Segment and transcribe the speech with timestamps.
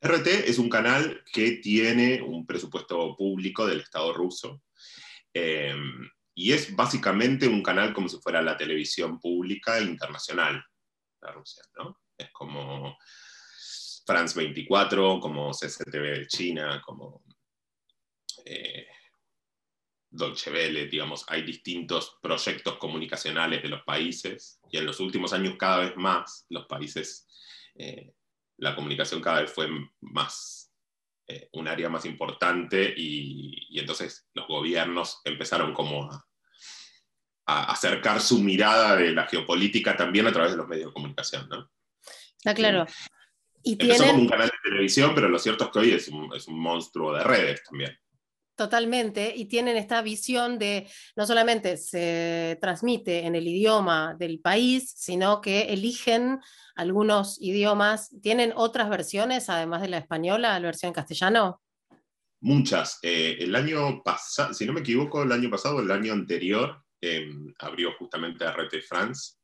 [0.00, 4.62] RT es un canal que tiene un presupuesto público del Estado ruso.
[5.32, 5.74] eh,
[6.36, 10.64] y es básicamente un canal como si fuera la televisión pública internacional
[11.22, 12.00] de Rusia, ¿no?
[12.18, 12.98] Es como
[14.04, 17.22] France 24, como CCTV de China, como
[18.44, 18.88] eh,
[20.14, 25.56] Deutsche Welle, digamos, hay distintos proyectos comunicacionales de los países y en los últimos años
[25.58, 27.26] cada vez más los países,
[27.74, 28.12] eh,
[28.58, 29.68] la comunicación cada vez fue
[30.00, 30.72] más
[31.26, 36.24] eh, un área más importante y, y, entonces los gobiernos empezaron como a,
[37.46, 41.48] a, acercar su mirada de la geopolítica también a través de los medios de comunicación,
[41.48, 41.70] ¿no?
[42.36, 42.86] Está claro.
[43.64, 44.10] Y Empezó tienen...
[44.10, 46.60] como un canal de televisión, pero lo cierto es que hoy es un, es un
[46.60, 47.98] monstruo de redes también.
[48.56, 54.92] Totalmente, y tienen esta visión de no solamente se transmite en el idioma del país,
[54.96, 56.38] sino que eligen
[56.76, 58.10] algunos idiomas.
[58.22, 61.60] ¿Tienen otras versiones, además de la española, la versión castellano?
[62.40, 63.00] Muchas.
[63.02, 67.28] Eh, el año pasado, si no me equivoco, el año pasado, el año anterior, eh,
[67.58, 69.34] abrió justamente RT France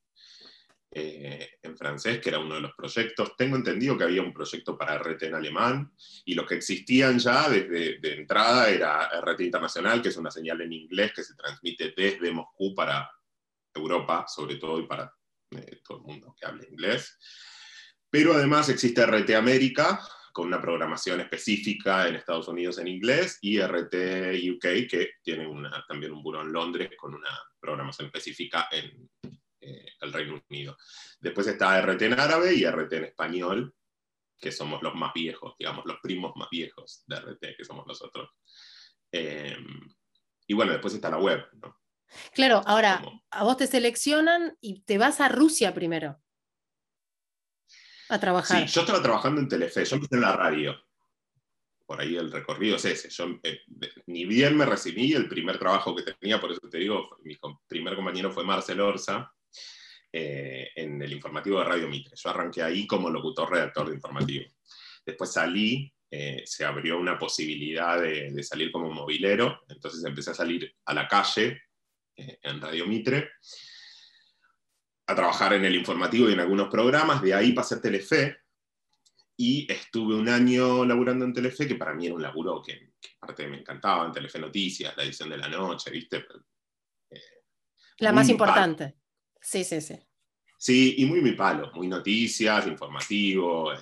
[0.93, 3.37] eh, en francés, que era uno de los proyectos.
[3.37, 5.93] Tengo entendido que había un proyecto para RT en alemán,
[6.25, 10.59] y los que existían ya desde de entrada era RT Internacional, que es una señal
[10.59, 13.09] en inglés que se transmite desde Moscú para
[13.73, 15.15] Europa, sobre todo, y para
[15.51, 17.17] eh, todo el mundo que hable inglés.
[18.09, 23.61] Pero además existe RT América, con una programación específica en Estados Unidos en inglés, y
[23.61, 23.95] RT
[24.55, 27.29] UK, que tiene una, también un buró en Londres con una
[27.61, 29.09] programación específica en,
[29.61, 30.77] eh, el Reino Unido.
[31.19, 33.75] Después está RT en árabe y RT en español,
[34.39, 38.29] que somos los más viejos, digamos, los primos más viejos de RT, que somos nosotros.
[39.11, 39.55] Eh,
[40.47, 41.77] y bueno, después está la web, ¿no?
[42.33, 43.23] Claro, ahora, Como...
[43.29, 46.19] a vos te seleccionan y te vas a Rusia primero
[48.09, 48.67] a trabajar.
[48.67, 50.75] Sí, yo estaba trabajando en Telefe, yo empecé en la radio.
[51.85, 53.09] Por ahí el recorrido es ese.
[53.09, 53.61] Yo eh,
[54.07, 57.95] ni bien me recibí, el primer trabajo que tenía, por eso te digo, mi primer
[57.95, 59.33] compañero fue Marcel Orsa,
[60.13, 62.15] eh, en el informativo de Radio Mitre.
[62.15, 64.45] Yo arranqué ahí como locutor redactor de informativo.
[65.05, 70.35] Después salí, eh, se abrió una posibilidad de, de, salir como movilero, entonces empecé a
[70.35, 71.61] salir a la calle
[72.15, 73.31] eh, en Radio Mitre,
[75.07, 78.37] a trabajar en el informativo y en algunos programas, de ahí pasé a Telefe,
[79.37, 83.09] y estuve un año laburando en Telefe, que para mí era un laburo que, que
[83.19, 86.25] aparte me encantaba, en Telefe Noticias, la edición de la noche, ¿viste?
[87.97, 89.00] la más importante.
[89.41, 89.99] Sí, sí, sí.
[90.57, 93.79] Sí, y muy mi palo, muy noticias, informativo, eh,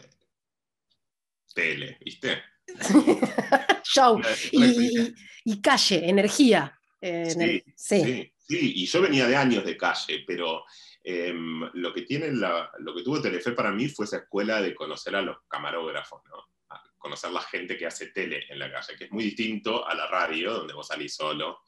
[1.53, 2.42] tele, ¿viste?
[3.84, 4.22] Show.
[4.52, 6.80] y, y, y, calle, energía.
[7.02, 8.03] Eh, sí, sí.
[8.03, 10.64] sí, sí, y yo venía de años de calle, pero
[11.03, 11.34] eh,
[11.74, 15.16] lo, que tiene la, lo que tuvo Telefe para mí fue esa escuela de conocer
[15.16, 16.38] a los camarógrafos, ¿no?
[16.69, 19.94] A conocer la gente que hace tele en la calle, que es muy distinto a
[19.96, 21.59] la radio, donde vos salís solo,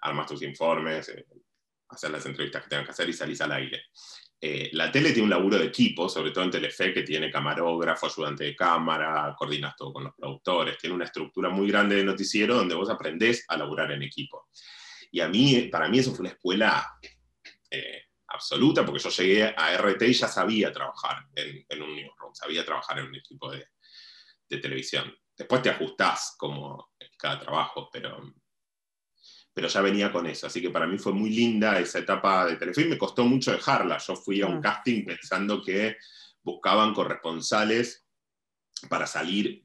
[0.00, 1.26] armas tus informes, eh,
[1.90, 3.84] hacer las entrevistas que tengan que hacer y salís al aire.
[4.40, 8.06] Eh, la tele tiene un laburo de equipo, sobre todo en Telefe, que tiene camarógrafo,
[8.06, 12.54] ayudante de cámara, coordinas todo con los productores, tiene una estructura muy grande de noticiero
[12.54, 14.48] donde vos aprendés a laburar en equipo.
[15.10, 16.86] Y a mí, para mí eso fue una escuela
[17.70, 22.34] eh, absoluta, porque yo llegué a RT y ya sabía trabajar en, en un newsroom,
[22.34, 23.66] sabía trabajar en un equipo de,
[24.48, 25.14] de televisión.
[25.36, 28.34] Después te ajustás como cada trabajo, pero
[29.60, 30.46] pero ya venía con eso.
[30.46, 33.52] Así que para mí fue muy linda esa etapa de Telefe y me costó mucho
[33.52, 33.98] dejarla.
[33.98, 35.98] Yo fui a un casting pensando que
[36.42, 38.06] buscaban corresponsales
[38.88, 39.62] para salir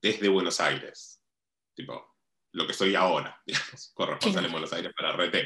[0.00, 1.22] desde Buenos Aires.
[1.74, 2.16] Tipo,
[2.52, 5.36] lo que soy ahora, digamos, corresponsal en Buenos Aires para RT.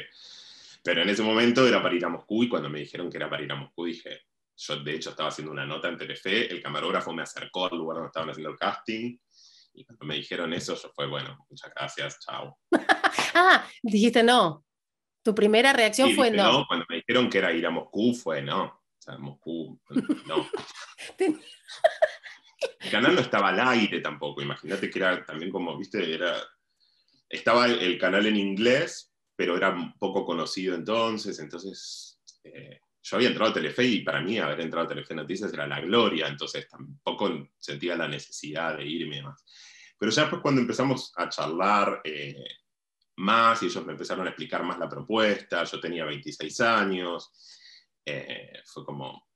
[0.81, 3.29] Pero en ese momento era para ir a Moscú y cuando me dijeron que era
[3.29, 4.21] para ir a Moscú dije,
[4.55, 7.95] yo de hecho estaba haciendo una nota en Telefe, el camarógrafo me acercó al lugar
[7.95, 9.17] donde estaban haciendo el casting
[9.73, 12.57] y cuando me dijeron eso, yo fue, bueno, muchas gracias, chao.
[13.35, 14.65] ah, dijiste no.
[15.23, 16.51] Tu primera reacción sí, fue no.
[16.51, 16.65] no.
[16.67, 18.63] Cuando me dijeron que era ir a Moscú, fue no.
[18.65, 19.79] O sea, Moscú,
[20.25, 20.49] no.
[22.79, 24.41] el canal no estaba al aire tampoco.
[24.41, 26.35] Imagínate que era también como, viste, era.
[27.27, 31.39] Estaba el canal en inglés, pero era poco conocido entonces.
[31.39, 35.53] Entonces, eh, yo había entrado a Telefe y para mí haber entrado a Telefe Noticias
[35.53, 39.45] era la gloria, entonces tampoco sentía la necesidad de irme y demás.
[39.97, 42.43] Pero ya después cuando empezamos a charlar eh,
[43.17, 47.31] más y ellos me empezaron a explicar más la propuesta, yo tenía 26 años,
[48.05, 49.27] eh, fue como,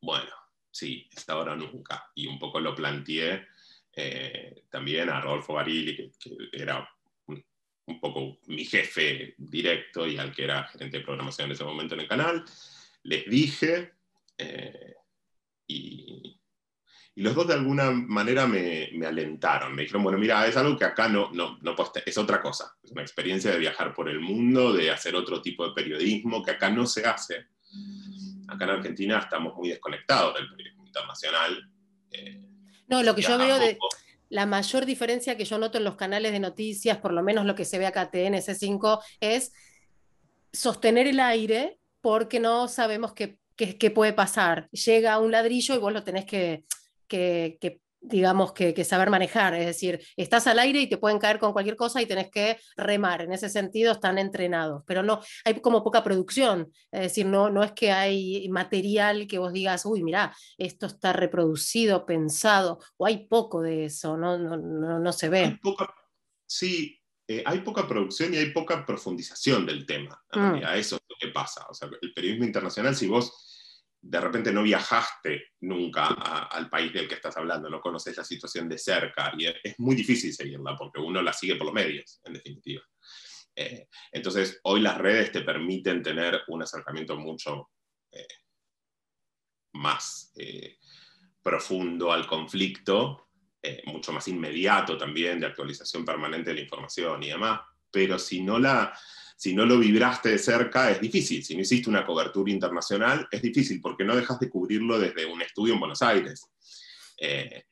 [0.00, 0.30] bueno,
[0.70, 2.10] sí, esta hora nunca.
[2.14, 3.46] Y un poco lo planteé
[3.92, 6.88] eh, también a Rodolfo Barili, que, que era
[7.86, 11.94] un, poco mi jefe directo y al que era gerente de programación en ese momento
[11.94, 12.44] en el canal.
[13.02, 13.92] les dije,
[14.38, 14.94] eh,
[15.66, 16.40] y,
[17.16, 19.74] los dos de alguna manera me, alentaron.
[19.74, 22.76] Me dijeron, bueno, mira, es algo que acá no, no, no es otra cosa.
[22.82, 26.50] Es una experiencia de viajar por el mundo, de hacer otro tipo de periodismo que
[26.50, 27.46] acá no se hace.
[28.48, 31.70] Acá en Argentina estamos muy desconectados del periodismo internacional.
[32.10, 32.44] Eh,
[32.88, 33.78] no, lo que yo veo de
[34.34, 37.54] la mayor diferencia que yo noto en los canales de noticias, por lo menos lo
[37.54, 39.52] que se ve acá en TNC5, es
[40.52, 44.68] sostener el aire porque no sabemos qué, qué, puede pasar.
[44.72, 46.64] Llega un ladrillo y vos lo tenés que,
[47.06, 49.54] que, digamos, que, saber manejar.
[49.54, 52.58] Es decir, estás al aire y te pueden caer con cualquier cosa y tenés que
[52.76, 53.22] remar.
[53.22, 56.70] En ese sentido están entrenados, pero no, hay como poca producción.
[56.92, 61.12] Es decir, no, no es que hay material que vos digas, uy, mira, esto está
[61.12, 65.58] reproducido, pensado, o hay poco de eso, no, no, no, se ve.
[66.46, 70.22] sí, eh, hay poca producción y hay poca profundización del tema.
[70.32, 70.56] Mm.
[70.74, 71.66] eso es lo que pasa.
[71.70, 73.53] O sea, el periodismo internacional, si vos
[74.06, 78.68] de repente no viajaste nunca al país del que estás hablando, no conoces la situación
[78.68, 82.34] de cerca y es muy difícil seguirla porque uno la sigue por los medios, en
[82.34, 82.82] definitiva.
[83.56, 87.70] Eh, entonces, hoy las redes te permiten tener un acercamiento mucho
[88.12, 88.26] eh,
[89.72, 90.76] más eh,
[91.42, 93.20] profundo al conflicto,
[93.86, 98.58] mucho más inmediato también, de actualización permanente de la información y demás, pero si no
[98.58, 98.92] la
[99.36, 101.44] si no lo vibraste de cerca, es difícil.
[101.44, 105.42] Si no hiciste una cobertura internacional, es difícil porque no dejas de cubrirlo desde un
[105.42, 106.48] estudio en Buenos Aires.
[107.18, 107.64] Eh,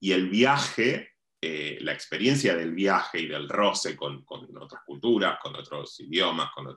[0.00, 4.24] y el viaje, eh, la experiencia del viaje y del roce con,
[4.60, 6.74] otras culturas, con otros idiomas, con,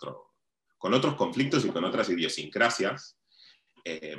[0.78, 3.18] con otros conflictos y con otras idiosincrasias,
[3.83, 4.18] eh,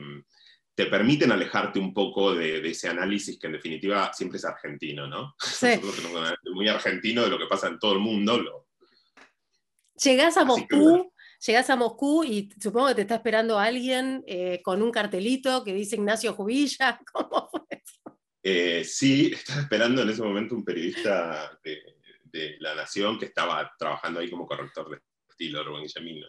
[0.74, 5.34] te permiten alejarte un poco de, ese análisis que en definitiva siempre es argentino, ¿no?
[5.38, 8.61] Nosotros tenemos un análisis muy argentino de lo que pasa en todo el mundo, lo,
[10.02, 11.12] Llegás a Moscú,
[11.46, 15.74] llegás a Moscú y supongo que te está esperando alguien eh, con un cartelito que
[15.74, 17.00] dice Ignacio Jubilla.
[17.12, 17.62] ¿Cómo fue
[18.44, 24.18] eh, sí, estaba esperando en ese momento un periodista de, La Nación que estaba trabajando
[24.18, 26.26] ahí como corrector de estilo, Rubén Guillemino.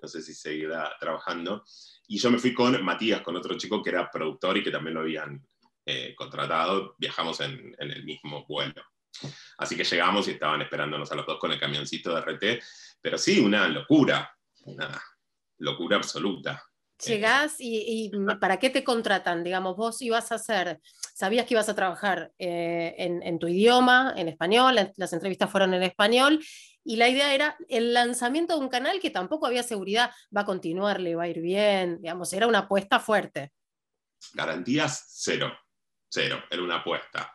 [0.00, 1.62] No sé si seguirá trabajando.
[2.08, 4.94] Y yo me fui con Matías, con otro chico que era productor y que también
[4.94, 5.46] lo habían
[5.84, 6.94] eh, contratado.
[6.98, 8.82] Viajamos en, en el mismo vuelo.
[9.58, 12.62] Así que llegamos y estaban esperándonos a los dos con el camioncito de RT
[13.06, 15.00] pero sí, una locura, una
[15.58, 16.60] locura absoluta.
[17.04, 18.10] Llegás y,
[18.40, 19.44] ¿para qué te contratan?
[19.44, 20.80] Digamos, vos ibas a hacer,
[21.14, 25.84] sabías que ibas a trabajar eh, en, tu idioma, en español, las entrevistas fueron en
[25.84, 26.44] español,
[26.82, 30.46] y la idea era el lanzamiento de un canal que tampoco había seguridad, va a
[30.46, 33.52] continuar, le va a ir bien, digamos, era una apuesta fuerte.
[34.32, 35.52] Garantías cero,
[36.08, 37.32] cero, era una apuesta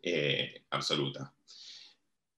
[0.00, 1.33] eh, absoluta.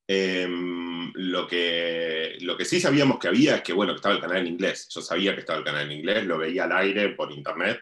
[0.08, 4.20] Em, lo, que, lo que sí sabíamos que había es que, bueno, que estaba el
[4.20, 4.88] canal en inglés.
[4.88, 7.80] Yo sabía que estaba el canal en inglés, lo veía al aire por internet.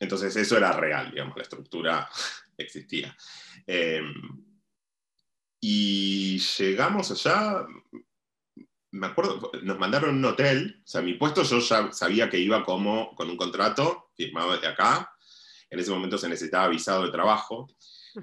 [0.00, 2.08] Entonces eso era real, digamos, la estructura
[2.58, 3.16] existía.
[3.66, 4.12] Em,
[5.60, 7.64] y llegamos allá,
[8.90, 12.64] me acuerdo, nos mandaron un hotel, o sea, mi puesto yo ya sabía que iba
[12.64, 15.10] como con un contrato firmado desde acá.
[15.70, 17.68] En ese momento se necesitaba visado de trabajo.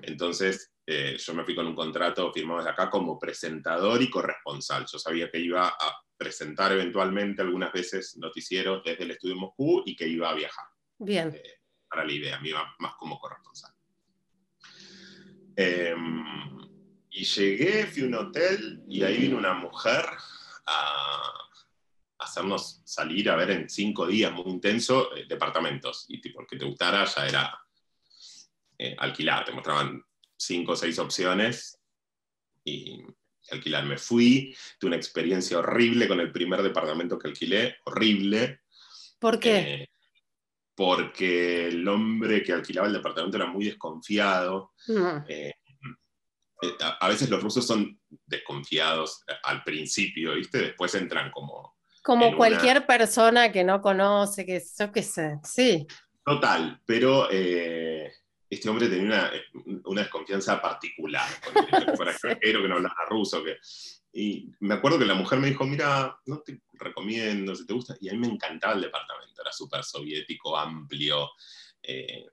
[0.04, 4.86] Entonces eh, yo me fui con un contrato firmado desde acá como presentador y corresponsal.
[4.92, 9.84] Yo sabía que iba a presentar eventualmente algunas veces noticieros desde el estudio en Moscú
[9.86, 10.66] y que iba a viajar.
[11.00, 11.34] Bien.
[11.34, 13.72] Eh, para la idea, me iba más como corresponsal.
[15.56, 16.60] Em,
[17.10, 20.06] y llegué, fui a un hotel y ahí vino una mujer
[20.66, 21.34] a
[22.20, 26.04] hacernos salir a ver en cinco días muy intenso eh, departamentos.
[26.10, 27.58] Y tipo, el que te gustara ya era
[28.98, 30.04] alquilar, te mostraban
[30.42, 31.80] cinco o seis opciones
[32.64, 33.04] y
[33.52, 33.86] alquilar.
[33.86, 38.62] Me fui, tuve una experiencia horrible con el primer departamento que alquilé, horrible.
[39.20, 39.58] ¿Por qué?
[39.60, 39.90] Eh,
[40.76, 44.74] porque el hombre que alquilaba el departamento era muy desconfiado.
[45.28, 45.54] Eh,
[46.62, 50.60] eh, a, veces los rusos son desconfiados al principio, ¿viste?
[50.60, 51.78] Después entran como...
[52.04, 55.86] Como cualquier persona que no conoce, que yo qué sé, sí.
[56.26, 57.30] Total, pero
[58.52, 59.32] este hombre tenía
[59.86, 63.42] una, desconfianza particular, que fuera extranjero, que no hablaba ruso.
[63.42, 63.58] Que,
[64.12, 67.96] y me acuerdo que la mujer me dijo, mira, no te recomiendo, si te gusta.
[68.02, 71.30] Y a mí me encantaba el departamento, era súper soviético, amplio,
[71.82, 72.26] eh,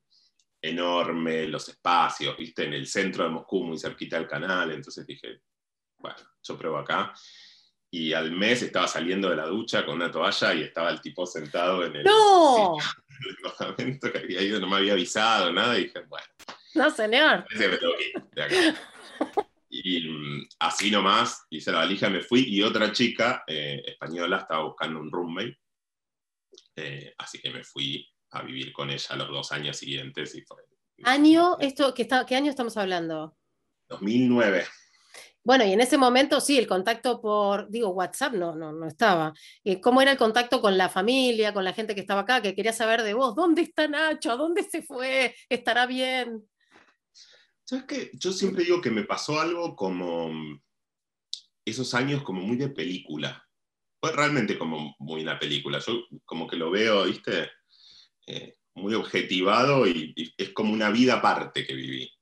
[0.61, 4.73] enorme, los espacios, viste, en el centro de Moscú, muy cerquita del canal.
[4.73, 5.43] Entonces dije,
[5.99, 7.15] bueno, yo pruebo acá.
[7.91, 11.27] Y al mes estaba saliendo de la ducha con una toalla y estaba el tipo
[11.27, 12.05] sentado en el...
[12.05, 12.77] ¡No!
[13.19, 16.27] departamento que había ido, no me había avisado, nada, y dije, bueno.
[16.75, 17.45] No, señor.
[19.71, 24.65] Y mm, así nomás hice la valija, me fui, y otra chica eh, española estaba
[24.65, 25.59] buscando un roommate.
[26.77, 30.35] Eh, así que me fui a vivir con ella los dos años siguientes.
[30.35, 30.63] Y fue,
[31.05, 31.57] ¿Año?
[31.61, 33.37] Esto, ¿qué, está, ¿Qué año estamos hablando?
[33.89, 34.65] 2009.
[35.49, 39.33] Bueno, y en ese momento sí, el contacto por, digo, WhatsApp no, no, no estaba.
[39.65, 42.55] Eh, ¿Cómo era el contacto con la familia, con la gente que estaba acá, que
[42.55, 43.35] quería saber de vos?
[43.35, 44.31] ¿Dónde está Nacho?
[44.31, 45.35] ¿A dónde se fue?
[45.49, 46.47] ¿Estará bien?
[47.65, 48.11] ¿Sabes qué?
[48.13, 50.31] Yo siempre digo que me pasó algo como
[51.65, 53.43] esos años como muy de película.
[54.03, 55.79] Fue realmente como muy una película.
[55.79, 55.95] Yo
[56.27, 57.51] como que lo veo, viste,
[58.27, 62.18] eh, muy objetivado y, y es como una vida aparte que viví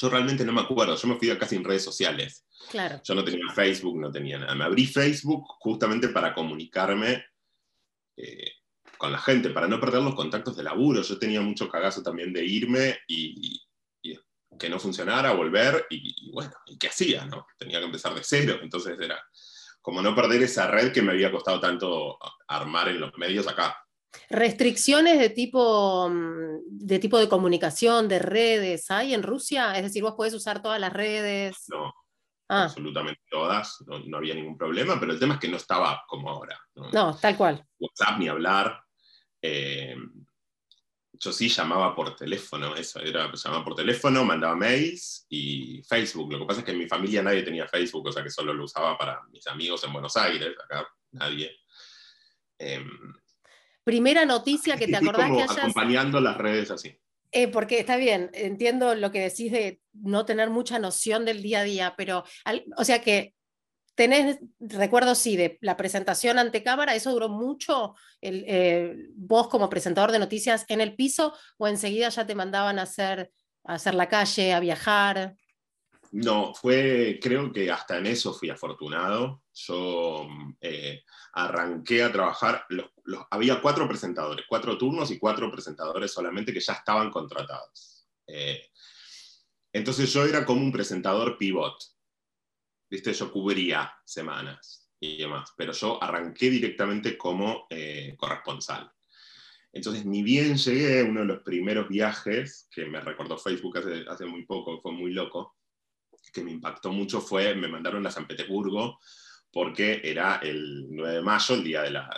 [0.00, 2.46] yo realmente no me acuerdo, yo me fui acá sin redes sociales.
[2.70, 3.00] Claro.
[3.04, 4.54] Yo no tenía Facebook, no tenía nada.
[4.54, 7.22] Me abrí Facebook justamente para comunicarme
[8.16, 8.52] eh,
[8.96, 11.02] con la gente, para no perder los contactos de laburo.
[11.02, 13.60] Yo tenía mucho cagazo también de irme y,
[14.02, 14.18] y
[14.58, 17.26] que no funcionara, volver, y, y, bueno, ¿y qué hacía?
[17.26, 17.46] No?
[17.58, 18.58] Tenía que empezar de cero.
[18.62, 19.22] Entonces era
[19.82, 23.76] como no perder esa red que me había costado tanto armar en los medios acá.
[24.28, 29.76] ¿Restricciones de tipo, mm, de tipo de comunicación, de redes, hay en Rusia?
[29.76, 31.64] Es decir, vos podés usar todas las redes.
[31.68, 31.92] No,
[32.48, 32.64] ah.
[32.64, 36.30] absolutamente todas, no, no, había ningún problema, pero el tema es que no estaba como
[36.30, 36.58] ahora.
[36.74, 37.64] No, no tal cual.
[37.78, 38.82] WhatsApp ni hablar.
[39.42, 39.96] Eh,
[41.12, 46.32] yo sí llamaba por teléfono, eso era, llamaba por teléfono, mandaba mails y Facebook.
[46.32, 48.54] Lo que pasa es que en mi familia nadie tenía Facebook, o sea que solo
[48.54, 51.50] lo usaba para mis amigos en Buenos Aires, acá nadie.
[52.58, 52.84] Eh,
[53.84, 55.58] primera noticia que te acordás como que hayas...
[55.58, 56.96] Acompañando las redes así.
[57.32, 61.60] Eh, porque está bien, entiendo lo que decís de no tener mucha noción del día
[61.60, 63.34] a día, pero, al, o sea que
[63.94, 67.94] tenés, recuerdo sí, de la presentación ante cámara, ¿eso duró mucho?
[68.20, 72.78] El, eh, ¿Vos como presentador de noticias en el piso o enseguida ya te mandaban
[72.78, 73.30] a hacer,
[73.64, 75.36] a hacer la calle, a viajar?
[76.12, 79.44] No, fue, creo que hasta en eso fui afortunado.
[79.54, 80.26] Yo
[80.60, 82.66] eh, arranqué a trabajar,
[83.30, 88.08] había cuatro presentadores, cuatro turnos y cuatro presentadores solamente que ya estaban contratados.
[88.26, 88.60] Eh,
[89.72, 91.76] entonces yo era como un presentador pivot.
[92.90, 93.12] ¿Viste?
[93.12, 98.90] Yo cubría semanas y demás, pero yo arranqué directamente como eh, corresponsal.
[99.72, 104.26] Entonces, ni bien llegué, uno de los primeros viajes, que me recordó Facebook hace, hace
[104.26, 105.59] muy poco, fue muy loco,
[106.30, 108.98] que me impactó mucho fue, me mandaron a San Petersburgo
[109.52, 112.08] porque era el 9 de mayo, el día de la,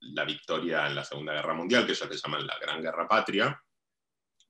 [0.00, 3.60] la victoria en la Segunda Guerra Mundial, que ellos le llaman la Gran Guerra Patria,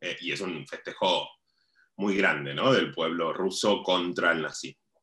[0.00, 1.28] eh, y es un festejo
[1.96, 2.72] muy grande, ¿no?
[2.72, 5.02] Del pueblo ruso contra el nazismo.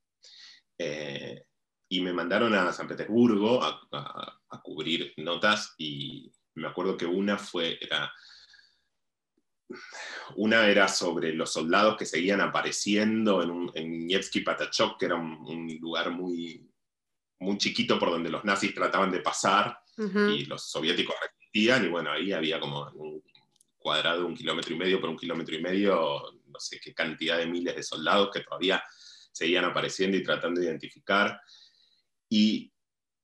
[0.77, 1.45] Eh,
[1.89, 7.05] y me mandaron a San Petersburgo a, a, a, cubrir notas y me acuerdo que
[7.05, 8.11] una fue, era,
[10.35, 15.15] una era sobre los soldados que seguían apareciendo en, un, en Nevsky Patachok, que era
[15.15, 16.69] un, un lugar muy,
[17.39, 20.37] muy chiquito por donde los nazis trataban de pasar uh -huh.
[20.37, 23.23] y los soviéticos resistían, y bueno, ahí había como un
[23.77, 27.37] cuadrado de un kilómetro y medio por un kilómetro y medio, no sé qué cantidad
[27.37, 28.83] de miles de soldados que todavía
[29.31, 31.39] seguían apareciendo y tratando de identificar.
[32.29, 32.71] Y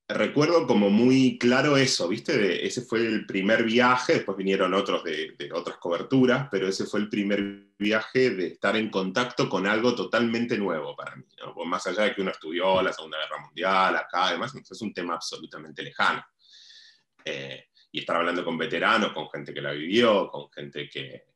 [0.08, 2.36] recuerdo como muy claro eso, ¿viste?
[2.36, 6.86] De, ese fue el primer viaje, después vinieron otros de, de, otras coberturas, pero ese
[6.86, 11.54] fue el primer viaje de estar en contacto con algo totalmente nuevo para mí, ¿no?
[11.64, 15.14] Más allá de que uno estudió la Segunda Guerra Mundial, acá, además, es un tema
[15.14, 16.24] absolutamente lejano.
[17.24, 21.26] Eh, y estar hablando con veteranos, con gente que la vivió, con gente que,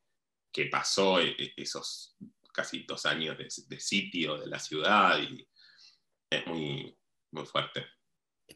[0.51, 2.17] que pasó e, esos
[2.53, 5.47] casi dos años de, de sitio de la ciudad, y
[6.31, 6.97] es muy,
[7.31, 7.96] muy fuerte.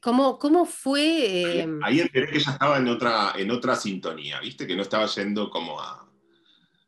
[0.00, 1.60] ¿Cómo, cómo fue?
[1.60, 1.68] Eh...
[1.82, 4.66] Ahí, enteré que ella estaba en otra, en otra sintonía, ¿viste?
[4.66, 6.08] Que no estaba yendo como a, a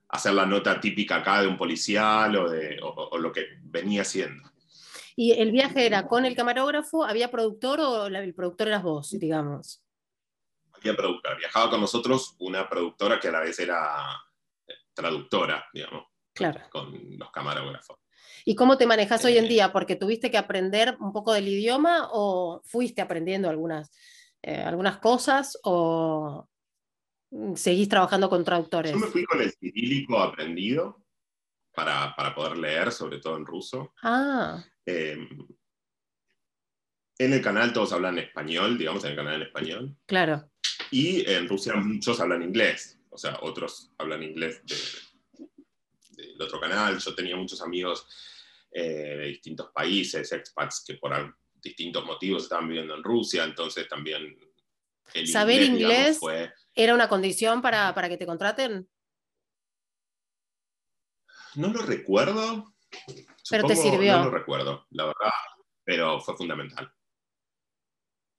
[0.09, 4.03] hacer la nota típica acá de un policial o, de, o, o, lo que venía
[4.03, 4.51] haciendo.
[5.15, 7.05] ¿Y el viaje era con el camarógrafo?
[7.05, 9.83] ¿Había productor o el productor eras vos, digamos?
[10.73, 11.37] Había productor.
[11.39, 14.07] Viajaba con nosotros una productora que a la vez era
[14.67, 16.07] eh, traductora, digamos.
[16.33, 16.61] Claro.
[16.71, 18.02] Con los camarógrafos.
[18.45, 19.73] ¿Y cómo te manejas eh, hoy en día?
[19.73, 23.91] ¿Porque tuviste que aprender un poco del idioma o fuiste aprendiendo algunas,
[24.43, 26.49] eh, algunas cosas o
[27.55, 28.93] seguís trabajando con traductores?
[28.93, 31.05] Yo me fui con el cirílico aprendido
[31.75, 33.95] para, para poder leer, sobre todo en ruso.
[34.03, 34.63] Ah.
[34.85, 35.17] Eh,
[37.19, 39.97] en el canal todos hablan español, digamos, en el canal en español.
[40.07, 40.51] Claro.
[40.91, 45.47] Y en Rusia muchos hablan inglés, o sea, otros hablan inglés de,
[46.11, 46.99] del otro canal.
[46.99, 48.07] Yo tenía muchos amigos
[48.73, 54.37] eh, de distintos países, expats que por distintos motivos estaban viviendo en Rusia, entonces también...
[55.15, 56.53] El ¿Saber inglés, inglés digamos, fue...
[56.75, 58.89] era una condición para, para, que te contraten?
[61.57, 62.75] No lo recuerdo.
[63.51, 64.17] Pero Supongo, te sirvió.
[64.19, 65.33] No lo recuerdo, la verdad,
[65.85, 66.91] pero fue fundamental.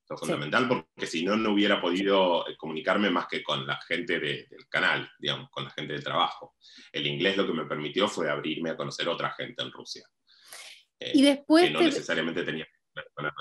[0.05, 4.19] Fue fundamental porque si no, no hubiera podido eh, comunicarme más que con la gente
[4.19, 6.55] del canal, digamos, con la gente del trabajo.
[6.91, 10.05] El inglés lo que me permitió fue abrirme a conocer otra gente en Rusia.
[11.03, 11.65] Eh, y después...
[11.65, 13.33] Que no necesariamente tenía que ver con la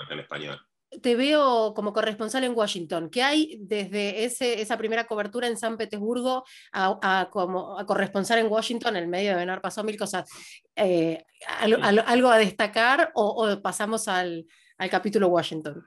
[1.01, 3.09] te veo como corresponsal en Washington.
[3.09, 8.47] ¿Qué hay desde ese, esa primera cobertura en San Petersburgo a, como, a corresponsal en
[8.47, 8.95] Washington?
[8.95, 10.29] En el medio de haber pasado mil cosas.
[10.75, 11.23] Eh,
[11.59, 14.45] algo, a destacar o, pasamos al,
[14.77, 15.83] al, capítulo Washington?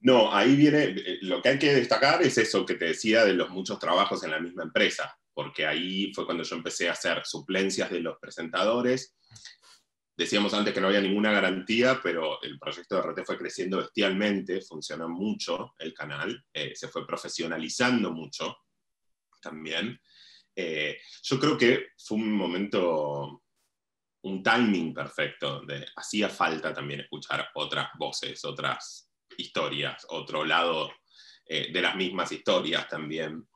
[0.00, 3.32] No, ahí viene, eh, lo que hay que destacar es eso que te decía de
[3.32, 7.22] los muchos trabajos en la misma empresa, porque ahí fue cuando yo empecé a hacer
[7.24, 9.16] suplencias de los presentadores
[10.16, 14.60] Decíamos antes que no había ninguna garantía, pero el proyecto de RT fue creciendo bestialmente,
[14.60, 18.56] funciona mucho el canal, eh, se fue profesionalizando mucho
[19.42, 20.00] también.
[20.54, 23.42] Eh, yo creo que fue un momento,
[24.22, 30.92] un timing perfecto, de hacía falta también escuchar otras voces, otras historias, otro lado
[31.44, 33.48] eh, de las mismas historias también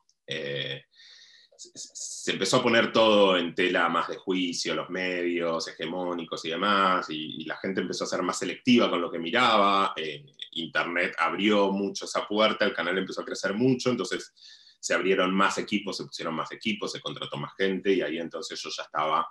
[1.59, 7.09] se empezó a poner todo en tela más de juicio, los medios hegemónicos y demás,
[7.09, 11.71] y, la gente empezó a ser más selectiva con lo que miraba, eh, Internet abrió
[11.71, 14.33] mucho esa puerta, el canal empezó a crecer mucho, entonces
[14.79, 18.61] se abrieron más equipos, se pusieron más equipos, se contrató más gente, y ahí entonces
[18.61, 19.27] yo ya estaba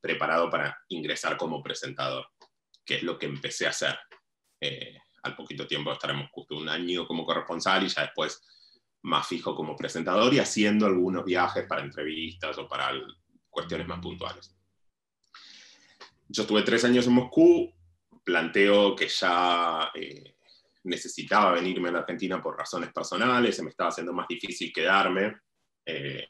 [0.00, 2.28] preparado para ingresar como presentador,
[2.84, 3.98] que es lo que empecé a hacer.
[4.60, 8.40] Eh, al poquito tiempo estaremos justo un año como corresponsal y ya después
[9.02, 12.92] más fijo como presentador y haciendo algunos viajes para entrevistas o para
[13.50, 14.54] cuestiones más puntuales.
[16.28, 17.72] Yo estuve tres años en Moscú,
[18.24, 20.36] planteo que ya eh,
[20.84, 25.36] necesitaba venirme a la Argentina por razones personales, se me estaba haciendo más difícil quedarme.
[25.84, 26.28] Eh,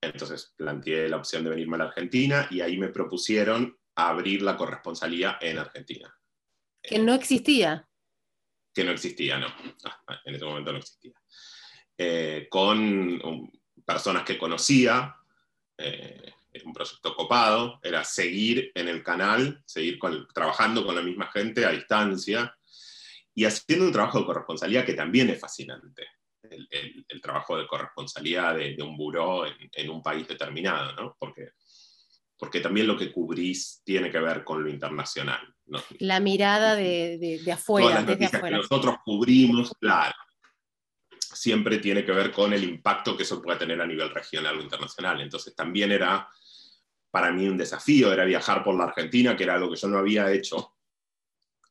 [0.00, 4.56] entonces planteé la opción de venirme a la Argentina y ahí me propusieron abrir la
[4.56, 6.12] corresponsalía en Argentina.
[6.82, 7.88] Que no existía.
[8.74, 9.46] Que no existía, no.
[9.84, 11.12] Ah, en ese momento no existía.
[12.04, 12.78] Eh, con
[13.24, 13.48] um,
[13.84, 15.14] personas que conocía.
[15.78, 16.32] Eh,
[16.64, 19.98] un proyecto copado, era seguir en el canal, seguir
[20.34, 22.54] trabajando con la misma gente a distancia
[23.34, 26.06] y haciendo un trabajo de corresponsalía que también es fascinante.
[26.42, 31.16] El, trabajo de corresponsalía de, un buró en, un país determinado, ¿no?
[31.18, 31.52] Porque,
[32.36, 35.40] porque también lo que cubrís tiene que ver con lo internacional.
[36.00, 38.48] La mirada de, de, afuera, desde afuera.
[38.48, 40.14] Que nosotros cubrimos, claro,
[41.34, 44.62] siempre tiene que ver con el impacto que eso puede tener a nivel regional o
[44.62, 45.20] internacional.
[45.20, 46.28] Entonces también era
[47.10, 49.98] para mí un desafío, era viajar por la Argentina, que era algo que yo no
[49.98, 50.76] había hecho.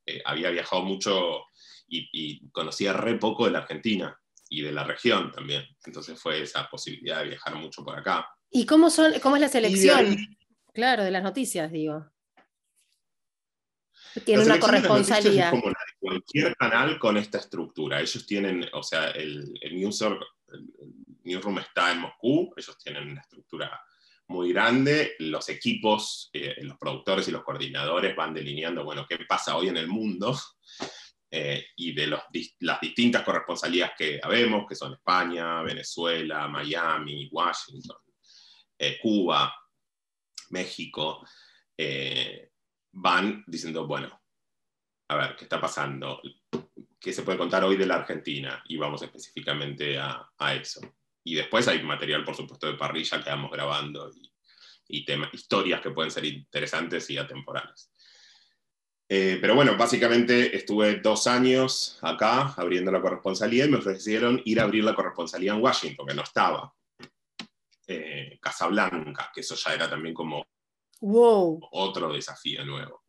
[0.05, 1.45] Eh, había viajado mucho
[1.87, 4.17] y, conocía re poco de la Argentina
[4.49, 5.65] y de la región también.
[5.85, 8.29] Entonces fue esa posibilidad de viajar mucho por acá.
[8.49, 10.17] ¿Y cómo, son, cómo es la selección?
[10.73, 12.05] claro, de las noticias, digo.
[14.25, 15.51] Tiene una corresponsalía
[16.01, 18.01] cualquier canal con esta estructura.
[18.01, 23.79] Ellos tienen, o sea, el, el, newsroom, está en Moscú, ellos tienen una estructura
[24.27, 29.55] muy grande, los equipos, eh, los productores y los coordinadores van delineando, bueno, qué pasa
[29.55, 30.35] hoy en el mundo,
[31.31, 32.21] eh, y de los,
[32.59, 37.97] las distintas corresponsalías que habemos, que son España, Venezuela, Miami, Washington,
[38.79, 39.53] eh, Cuba,
[40.49, 41.23] México,
[42.93, 44.20] van diciendo, bueno,
[45.11, 46.21] a ver, ¿qué está pasando?
[46.97, 48.63] ¿Qué se puede contar hoy de la Argentina?
[48.69, 50.79] Y vamos específicamente a, eso.
[51.25, 54.09] Y después hay material, por supuesto, de parrilla que vamos grabando
[54.87, 57.91] y, temas, historias que pueden ser interesantes y atemporales.
[59.09, 64.61] Eh, pero bueno, básicamente estuve dos años acá abriendo la corresponsalía y me ofrecieron ir
[64.61, 66.73] a abrir la corresponsalía en Washington, que no estaba.
[67.85, 70.45] Eh, Casablanca, que eso ya era también como
[71.01, 71.59] wow.
[71.71, 73.03] otro desafío nuevo.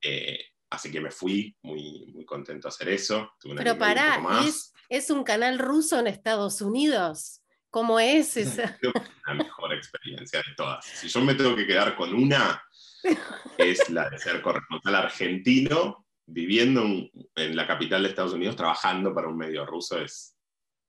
[0.00, 0.38] Eh,
[0.70, 3.32] Así que me fui muy, muy contento de hacer eso.
[3.56, 7.42] Pero pará, ¿es, ¿es, un canal ruso en Estados Unidos?
[7.70, 8.76] ¿Cómo es esa?
[8.80, 10.84] Creo que es la mejor experiencia de todas.
[10.84, 12.62] Si yo me tengo que quedar con una,
[13.58, 16.82] es la de ser corresponsal argentino, viviendo
[17.34, 20.36] en la capital de Estados Unidos, trabajando para un medio ruso, es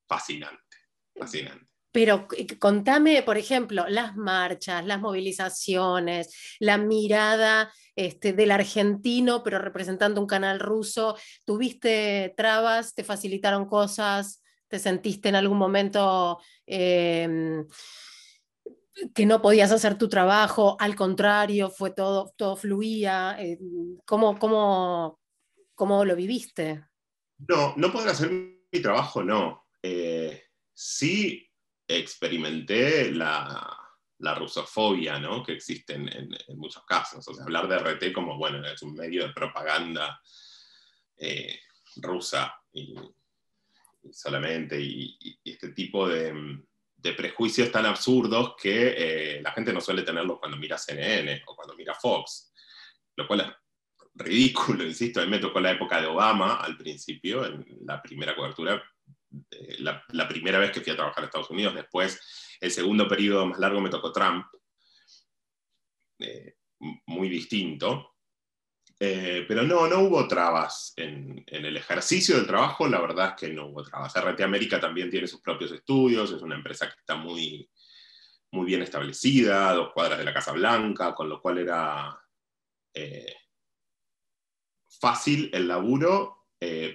[0.08, 0.78] fascinante,
[1.18, 1.69] fascinante.
[1.92, 2.28] Pero
[2.60, 10.28] contame, por ejemplo, las marchas, las movilizaciones, la mirada este, del argentino, pero representando un
[10.28, 11.18] canal ruso.
[11.46, 12.94] ¿Tuviste trabas?
[12.94, 14.44] ¿Te facilitaron cosas?
[14.68, 17.66] ¿Te sentiste en algún momento em,
[19.16, 20.78] que no podías hacer tu trabajo?
[20.80, 23.36] Al contrario, fue todo, todo fluía.
[23.40, 23.58] Eh,
[24.06, 25.20] ¿cómo, cómo,
[25.74, 26.86] cómo, lo viviste?
[27.48, 29.66] No, no poder hacer mi trabajo, no.
[29.82, 31.49] Eh, sí
[31.90, 33.76] experimenté la,
[34.36, 35.44] rusofobia ¿no?
[35.44, 37.28] que existe en, muchos casos.
[37.28, 40.22] O sea, hablar de RT como, bueno, es un medio de propaganda
[41.18, 41.60] eh,
[41.96, 42.54] rusa,
[44.12, 46.64] solamente, y, este tipo de,
[47.18, 51.76] prejuicios tan absurdos que eh, la gente no suele tenerlos cuando mira CNN o cuando
[51.76, 52.54] mira Fox,
[53.16, 53.48] lo cual es
[54.14, 58.36] ridículo, insisto, a mí me tocó la época de Obama al principio, en la primera
[58.36, 58.82] cobertura,
[59.52, 62.20] eh, la, primera vez que fui a trabajar a Estados Unidos, después
[62.60, 64.46] el segundo periodo más largo me tocó Trump,
[66.20, 66.56] eh,
[67.06, 68.16] muy distinto.
[69.02, 73.54] Eh, pero no, no hubo trabas en, el ejercicio del trabajo, la verdad es que
[73.54, 74.14] no hubo trabas.
[74.14, 77.70] RT América también tiene sus propios estudios, es una empresa que está muy,
[78.52, 82.20] muy bien establecida, dos cuadras de la Casa Blanca, con lo cual era
[85.00, 86.48] fácil el laburo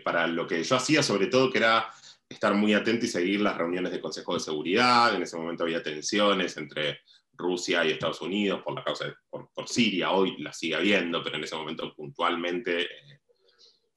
[0.04, 1.90] para lo que yo hacía, sobre todo que era
[2.34, 5.14] estar muy atento y seguir las reuniones del Consejo de Seguridad.
[5.14, 7.00] En ese momento había tensiones entre
[7.32, 10.10] Rusia y Estados Unidos por la causa de, por, Siria.
[10.10, 13.20] Hoy la sigue habiendo, pero en ese momento puntualmente eh,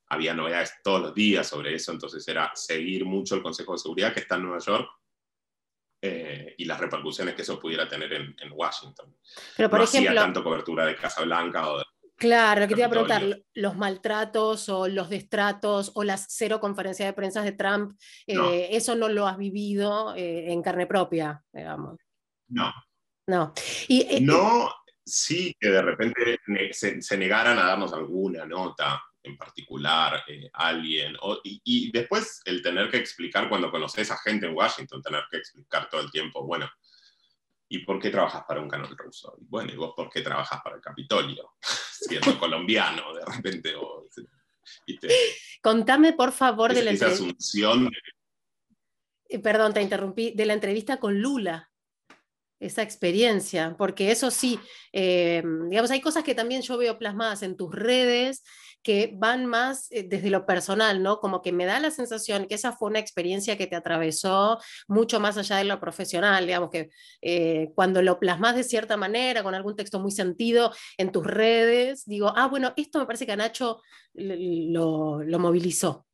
[0.10, 1.92] había novedades todos los días sobre eso.
[1.92, 4.90] Entonces era seguir mucho el Consejo de Seguridad que está en Nueva York
[6.02, 9.16] eh, y las repercusiones que eso pudiera tener en, Washington.
[9.56, 11.86] Pero por ejemplo, hacía tanto cobertura de Casa Blanca o de
[12.18, 16.60] Claro, lo que te iba a preguntar, los maltratos o los destratos o las cero
[16.60, 21.44] conferencias de prensa de Trump, eh, eso no lo has vivido eh, en carne propia,
[21.54, 21.98] digamos.
[22.50, 22.74] No.
[23.28, 23.54] No.
[23.88, 24.74] Y, eh, no,
[25.06, 26.40] sí que de repente
[26.72, 32.98] se, negaran a darnos alguna nota en particular, alguien, y, y, después el tener que
[32.98, 36.68] explicar cuando conoces a gente en Washington, tener que explicar todo el tiempo, bueno,
[37.70, 39.38] ¿Y por qué trabajas para un canal ruso?
[39.42, 41.56] bueno, ¿y vos por qué trabajas para el Capitolio?
[41.62, 43.74] Siendo colombiano, de repente.
[45.62, 47.24] Contame, por favor, de la entrevista.
[47.24, 47.90] asunción.
[49.30, 51.70] Eh, perdón, te interrumpí, de la entrevista con Lula
[52.60, 54.60] esa experiencia, porque eso sí,
[54.92, 58.44] eh, digamos, hay cosas que también yo veo plasmadas en tus redes
[58.88, 61.20] que van más eh, desde lo personal, ¿no?
[61.20, 65.20] Como que me da la sensación que esa fue una experiencia que te atravesó mucho
[65.20, 66.90] más allá de lo profesional, digamos que
[67.22, 72.06] eh, cuando lo plasmas de cierta manera, con algún texto muy sentido en tus redes,
[72.06, 73.82] digo, ah, bueno, esto me parece que a Nacho
[74.14, 76.06] lo, lo movilizó.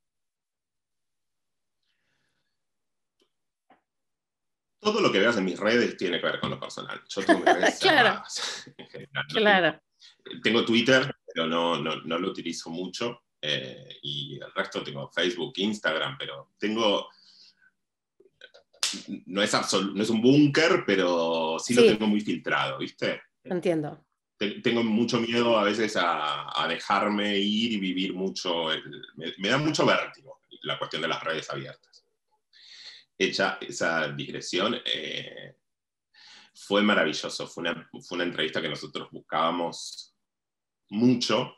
[4.80, 7.02] todo lo que veas en mis redes tiene que ver con lo personal.
[7.08, 8.22] Yo tengo redes claro.
[9.30, 9.82] claro.
[10.44, 13.24] Tengo Twitter, pero no, no, no lo utilizo mucho.
[13.42, 17.10] Eh, y el resto tengo Facebook, Instagram, pero tengo...
[19.26, 23.24] No es, no es un búnker, pero sí, lo tengo muy filtrado, ¿viste?
[23.44, 24.06] Entiendo.
[24.38, 28.68] Tengo mucho miedo a veces a, dejarme ir y vivir mucho.
[29.16, 31.94] me, me da mucho vértigo la cuestión de las redes abiertas
[33.18, 35.56] hecha esa digresión, eh,
[36.54, 37.48] fue maravilloso.
[37.48, 40.13] Fue una, fue una entrevista que nosotros buscábamos
[40.94, 41.56] mucho,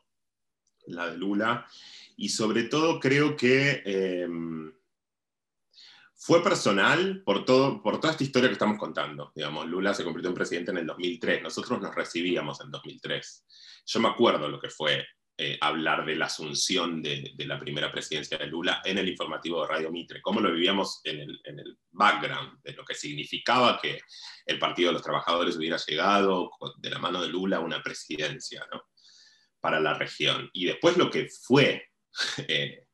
[0.88, 1.68] la de Lula,
[2.18, 4.74] y sobre todo creo que em,
[6.16, 9.32] fue personal por, todo, por toda esta historia que estamos contando.
[9.36, 13.46] Digamos, Lula se convirtió en presidente en el 2003, nosotros nos recibíamos en 2003.
[13.86, 15.06] Yo me acuerdo lo que fue
[15.38, 19.68] eh, hablar de la asunción de, la primera presidencia de Lula en el informativo de
[19.68, 24.00] Radio Mitre, cómo lo vivíamos en el, background de lo que significaba que
[24.46, 28.66] el Partido de los Trabajadores hubiera llegado de la mano de Lula a una presidencia
[29.66, 30.48] para la región.
[30.54, 31.90] Y después lo que fue
[32.48, 32.86] eh,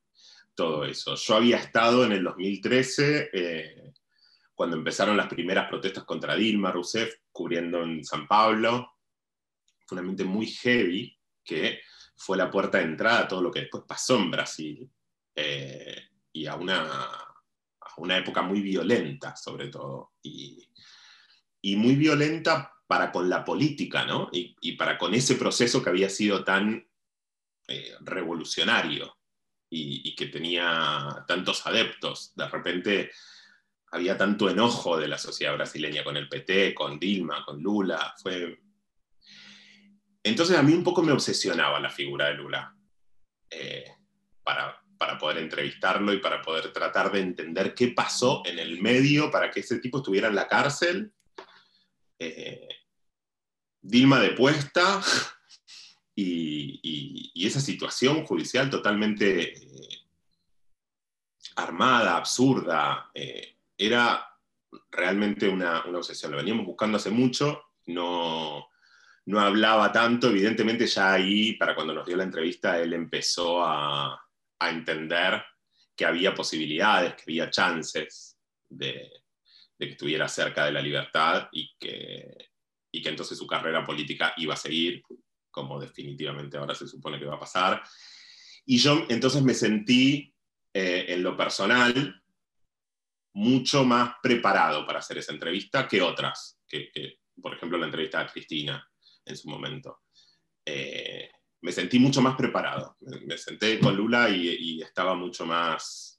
[0.55, 1.15] todo eso.
[1.15, 3.93] Yo había estado en el 2013, eh,
[4.55, 8.93] cuando empezaron las primeras protestas contra Dilma Rousseff, cubriendo en San Pablo.
[9.85, 11.81] Fue un muy heavy que
[12.15, 14.89] fue la puerta de entrada a todo lo que después pasó en Brasil
[15.35, 17.11] eh, y a una,
[17.97, 20.65] una, época muy violenta, sobre todo, y,
[21.75, 24.27] muy violenta para con la política, ¿no?
[24.33, 26.85] Y, para con ese proceso que había sido tan
[27.69, 29.17] eh, revolucionario
[29.69, 32.33] y, que tenía tantos adeptos.
[32.35, 33.09] De repente
[33.93, 38.13] había tanto enojo de la sociedad brasileña con el PT, con Dilma, con Lula.
[38.21, 38.59] Fue,
[40.21, 42.75] entonces a mí un poco me obsesionaba la figura de Lula
[43.49, 43.85] eh,
[44.43, 44.77] para,
[45.17, 49.61] poder entrevistarlo y para poder tratar de entender qué pasó en el medio para que
[49.61, 51.13] ese tipo estuviera en la cárcel.
[52.19, 52.67] Eh,
[53.81, 55.01] Dilma depuesta
[56.15, 60.01] y, y, esa situación judicial totalmente eh,
[61.55, 63.11] armada, absurda,
[63.77, 64.31] era
[64.91, 66.31] realmente una, obsesión.
[66.31, 68.67] Lo veníamos buscando hace mucho, no,
[69.25, 74.17] no hablaba tanto, evidentemente ya ahí, para cuando nos dio la entrevista, él empezó a,
[74.63, 75.43] entender
[75.95, 78.37] que había posibilidades, que había chances
[78.69, 79.11] de,
[79.75, 82.50] que estuviera cerca de la libertad y que,
[82.91, 85.01] y que entonces su carrera política iba a seguir,
[85.49, 87.83] como definitivamente ahora se supone que va a pasar.
[88.65, 90.33] Y yo entonces me sentí
[90.73, 92.21] eh, en lo personal,
[93.33, 96.91] mucho más preparado para hacer esa entrevista que otras, que,
[97.41, 98.85] por ejemplo la entrevista a Cristina
[99.25, 100.01] en su momento.
[100.65, 101.29] Eh,
[101.61, 102.97] me sentí mucho más preparado.
[103.25, 106.10] Me, senté con Lula y, estaba mucho más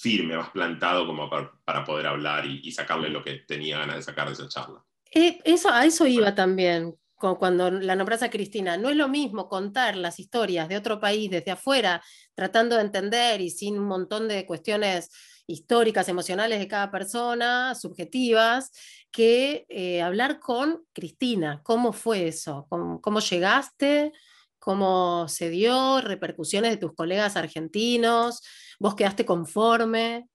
[0.00, 4.26] firme, más plantado como para, poder hablar y, sacarle lo que tenía ganas de sacar
[4.28, 4.84] de esa charla.
[5.12, 8.76] Eh, eso, a eso iba también cuando la nombras a Cristina.
[8.76, 12.02] No es lo mismo contar las historias de otro país desde afuera,
[12.34, 15.10] tratando de entender y sin un montón de cuestiones
[15.46, 18.70] históricas, emocionales de cada persona, subjetivas,
[19.10, 21.60] que eh, hablar con Cristina.
[21.62, 22.66] ¿Cómo fue eso?
[22.68, 24.12] ¿Cómo, llegaste?
[24.58, 26.00] ¿Cómo se dio?
[26.00, 28.40] ¿Repercusiones de tus colegas argentinos?
[28.80, 30.26] ¿Vos quedaste conforme?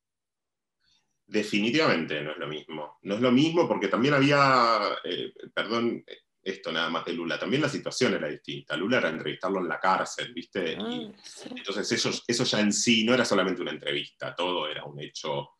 [1.26, 3.00] Definitivamente no es lo mismo.
[3.02, 6.06] No es lo mismo porque también había, eh, perdón,
[6.44, 8.78] esto nada más de Lula, también la situación era distinta.
[8.78, 10.78] Lula era entrevistarlo en la cárcel, ¿viste?
[10.80, 11.12] Ah,
[11.50, 15.56] entonces eso, eso ya en sí no era solamente una entrevista, todo era un hecho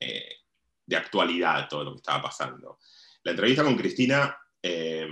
[0.00, 0.36] eh,
[0.86, 2.78] de actualidad, todo lo que estaba pasando.
[3.24, 5.06] La entrevista con Cristina eh,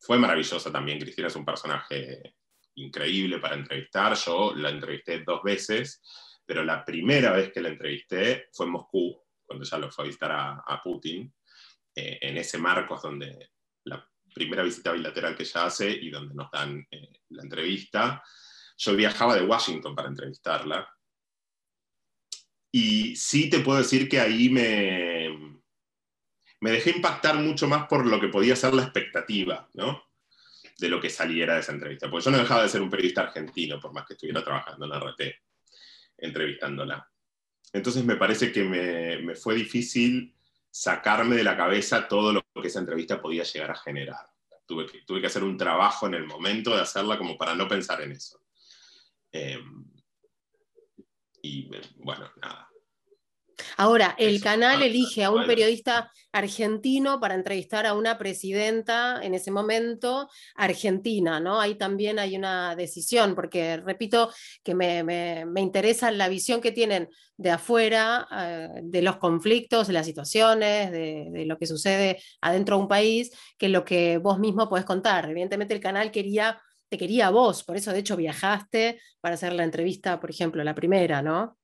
[0.00, 0.98] fue maravillosa también.
[0.98, 2.35] Cristina es un personaje
[2.76, 4.14] increíble para entrevistar.
[4.16, 6.02] Yo la entrevisté dos veces,
[6.44, 10.06] pero la primera vez que la entrevisté fue en Moscú, cuando ya lo fue a
[10.06, 11.32] visitar a, Putin,
[11.94, 13.50] eh, en ese marco donde
[13.84, 18.22] la primera visita bilateral que ella hace y donde nos dan eh, la entrevista.
[18.78, 20.88] Yo viajaba de Washington para entrevistarla.
[22.70, 25.56] Y sí te puedo decir que ahí me,
[26.60, 30.05] me dejé impactar mucho más por lo que podía ser la expectativa, ¿no?
[30.78, 32.10] De lo que saliera de esa entrevista.
[32.10, 34.92] Porque yo no dejaba de ser un periodista argentino, por más que estuviera trabajando en
[34.92, 35.20] RT,
[36.18, 37.10] entrevistándola.
[37.72, 40.34] Entonces me parece que me, me fue difícil
[40.70, 44.26] sacarme de la cabeza todo lo que esa entrevista podía llegar a generar.
[44.66, 47.66] Tuve que, tuve que hacer un trabajo en el momento de hacerla como para no
[47.66, 48.42] pensar en eso.
[49.32, 49.84] Em,
[51.40, 52.68] y bueno, nada,
[53.76, 59.50] Ahora, el canal elige a un periodista argentino para entrevistar a una presidenta en ese
[59.50, 61.60] momento argentina, ¿no?
[61.60, 64.30] Ahí también hay una decisión, porque repito
[64.62, 70.06] que me, interesa la visión que tienen de afuera, eh, de los conflictos, de las
[70.06, 74.68] situaciones, de, de, lo que sucede adentro de un país, que lo que vos mismo
[74.68, 75.30] podés contar.
[75.30, 79.52] Evidentemente el canal quería, te quería a vos, por eso de hecho viajaste para hacer
[79.54, 81.56] la entrevista, por ejemplo, la primera, ¿no?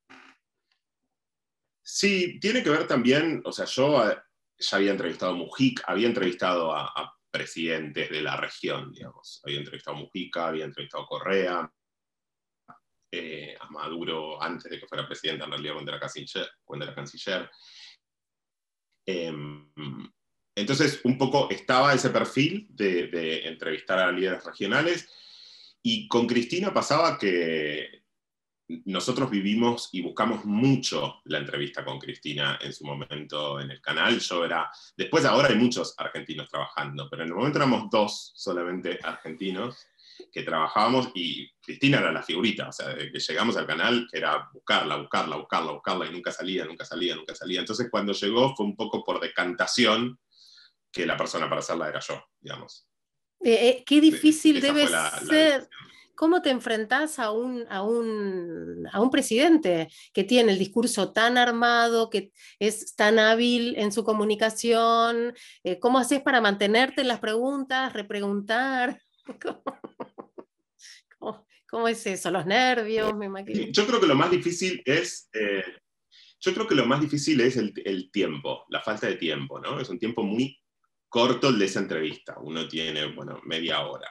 [1.83, 4.17] Sí, tiene que ver también, o sea, yo eh,
[4.59, 9.41] ya había entrevistado a Mujica, había entrevistado a, presidentes de la región, digamos.
[9.45, 11.73] Había entrevistado a Mujica, había entrevistado a Correa,
[13.11, 16.51] eh, a Maduro antes de que fuera presidente, en realidad cuando era canciller.
[16.63, 17.51] Cuando canciller.
[19.07, 19.73] Em,
[20.55, 25.09] entonces, un poco estaba ese perfil de entrevistar a líderes regionales
[25.83, 28.02] y con Cristina pasaba que
[28.85, 34.19] nosotros vivimos y buscamos mucho la entrevista con Cristina en su momento en el canal.
[34.19, 38.99] Yo era, después ahora hay muchos argentinos trabajando, pero en el momento éramos dos solamente
[39.03, 39.87] argentinos
[40.31, 44.49] que trabajábamos y Cristina era la figurita, o sea, desde que llegamos al canal era
[44.53, 47.61] buscarla, buscarla, buscarla, buscarla y nunca salía, nunca salía, nunca salía.
[47.61, 50.19] Entonces cuando llegó fue un poco por decantación
[50.91, 52.87] que la persona para hacerla era yo, digamos.
[53.41, 55.69] Eh, eh, qué difícil debe ser.
[56.15, 61.39] ¿Cómo te enfrentás a un, a, un, a un, presidente que tiene el discurso tan
[61.39, 65.35] armado, que es tan hábil en su comunicación?
[65.65, 69.01] Eh, ¿Cómo haces para mantenerte en las preguntas, repreguntar?
[71.69, 72.31] ¿Cómo, es eso?
[72.31, 73.15] ¿Los nervios?
[73.17, 73.73] Me imagino.
[73.73, 75.31] Yo creo que lo más difícil es...
[75.33, 75.65] Eh,
[76.39, 79.81] yo creo que lo más difícil es el, el, tiempo, la falta de tiempo, ¿no?
[79.81, 80.61] Es un tiempo muy
[81.09, 82.37] corto el de esa entrevista.
[82.41, 84.09] Uno tiene, bueno, media hora.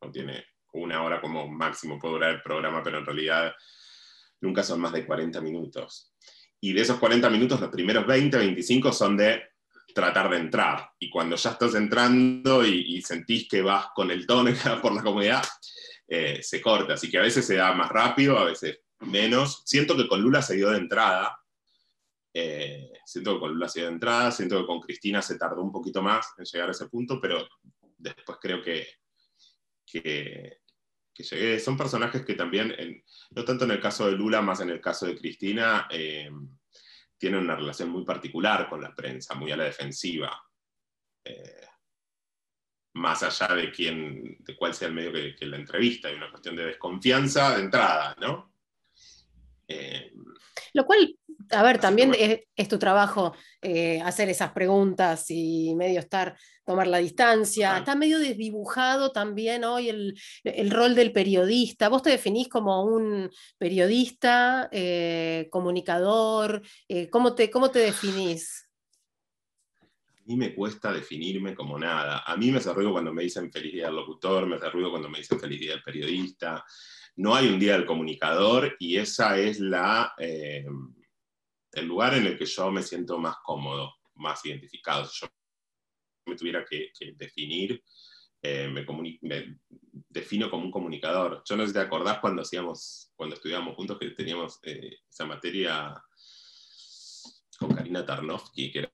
[0.00, 3.52] No tiene una hora como máximo puede durar el programa, pero en realidad
[4.40, 6.12] nunca son más de 40 minutos.
[6.60, 9.42] Y de esos 40 minutos, los primeros 20, 25 son de
[9.94, 10.90] tratar de entrar.
[10.98, 14.50] Y cuando ya estás entrando y, sentís que vas con el tono
[14.82, 15.44] por la comodidad,
[16.06, 16.94] eh, se corta.
[16.94, 19.62] Así que a veces se da más rápido, a veces menos.
[19.66, 21.36] Siento que con Lula se dio de entrada.
[22.34, 24.30] Eh, siento que con Lula se dio de entrada.
[24.30, 27.46] Siento que con Cristina se tardó un poquito más en llegar a ese punto, pero
[27.98, 28.86] después creo que,
[29.84, 30.61] que
[31.14, 31.58] que.
[31.58, 32.74] Son personajes que también,
[33.30, 36.30] no tanto en el caso de Lula, más en el caso de Cristina, eh,
[37.16, 40.42] tienen una relación muy particular con la prensa, muy a la defensiva.
[41.24, 41.66] Eh,
[42.94, 46.56] más allá de quién, de cuál sea el medio que, la entrevista, hay una cuestión
[46.56, 48.51] de desconfianza de entrada, ¿no?
[49.72, 50.12] Eh,
[50.74, 51.16] Lo cual
[51.50, 56.98] a ver, también es, tu trabajo eh, hacer esas preguntas y medio estar, tomar la
[56.98, 57.78] distancia.
[57.78, 61.88] Está medio desdibujado también hoy el, rol del periodista.
[61.88, 66.62] Vos te definís como un periodista, eh, comunicador,
[67.10, 68.68] ¿cómo, te, ¿cómo te definís?
[70.22, 72.22] A mí me cuesta definirme como nada.
[72.24, 74.90] A mí me hace ruido cuando me dicen feliz día del locutor, me hace ruido
[74.90, 76.64] cuando me dicen feliz día del periodista.
[77.16, 80.14] No hay un día del comunicador y esa es la
[81.72, 85.06] el lugar en el que yo me siento más cómodo, más identificado.
[85.06, 85.32] Si yo
[86.26, 87.82] me tuviera que, definir,
[88.42, 89.58] eh, me,
[90.08, 91.42] defino como un comunicador.
[91.44, 95.24] Yo no sé si te acordás cuando hacíamos, cuando estudiábamos juntos, que teníamos eh, esa
[95.26, 95.94] materia
[97.58, 98.92] con Karina Tarnovsky, que era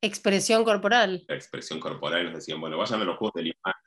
[0.00, 1.24] Expresión corporal.
[1.26, 3.77] La expresión corporal, y nos decían, bueno, vayan a los juegos de infancia.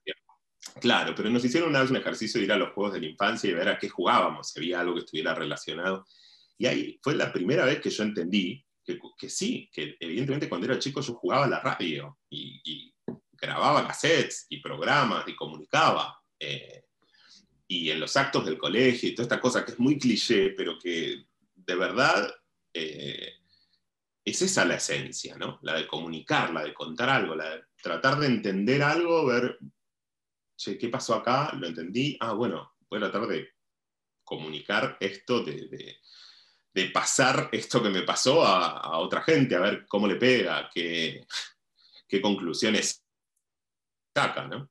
[0.80, 3.50] Claro, pero nos hicieron una un ejercicio de ir a los juegos de la infancia
[3.50, 6.06] y ver a qué jugábamos, si había algo que estuviera relacionado.
[6.58, 8.64] Y ahí fue la primera vez que yo entendí
[9.18, 12.94] que, sí, que evidentemente cuando era chico yo jugaba a la radio y,
[13.34, 16.22] grababa cassettes y programas y comunicaba.
[16.40, 16.84] Eh,
[17.68, 20.78] y en los actos del colegio y toda esta cosa que es muy cliché, pero
[20.78, 22.32] que de verdad
[22.72, 23.34] eh,
[24.24, 25.58] es esa la esencia, ¿no?
[25.64, 29.58] La de comunicar, la de contar algo, la de tratar de entender algo, ver,
[30.62, 31.52] che, ¿qué pasó acá?
[31.54, 33.50] Lo entendí, ah, bueno, voy a tratar de
[34.24, 35.98] comunicar esto de
[36.74, 41.26] de pasar esto que me pasó a, otra gente, a ver cómo le pega, qué,
[42.08, 43.04] qué conclusiones
[44.16, 44.70] saca, ¿no?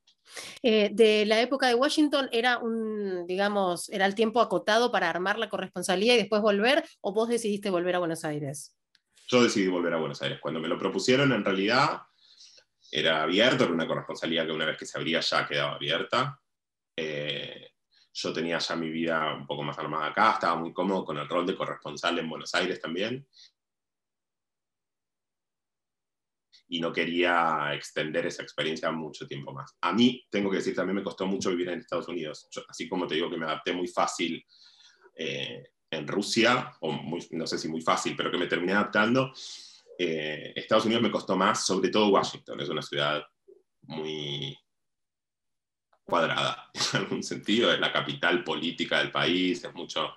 [0.63, 5.39] Eh, de la época de Washington era un, digamos, era el tiempo acotado para armar
[5.39, 8.77] la corresponsalía y después volver, o vos decidiste volver a Buenos Aires?
[9.27, 10.39] Yo decidí volver a Buenos Aires.
[10.41, 12.03] Cuando me lo propusieron, en realidad
[12.91, 16.41] era abierto, era una corresponsalía que una vez que se abría ya quedaba abierta.
[16.97, 17.73] Eh,
[18.13, 21.29] yo tenía ya mi vida un poco más armada acá, estaba muy cómodo con el
[21.29, 23.27] rol de corresponsal en Buenos Aires también.
[26.69, 29.77] Y no quería extender esa experiencia mucho tiempo más.
[29.81, 32.49] A mí, tengo que decir, también me costó mucho vivir en Estados Unidos.
[32.69, 34.45] así como te digo que me adapté muy fácil
[35.17, 36.97] eh, en Rusia, o
[37.33, 39.33] no sé si muy fácil, pero que me terminé adaptando,
[40.03, 42.61] eh, Estados Unidos me costó más, sobre todo Washington.
[42.61, 43.23] Es una ciudad
[43.83, 44.57] muy,
[46.11, 50.15] cuadrada, en algún sentido, es la capital política del país, es mucho,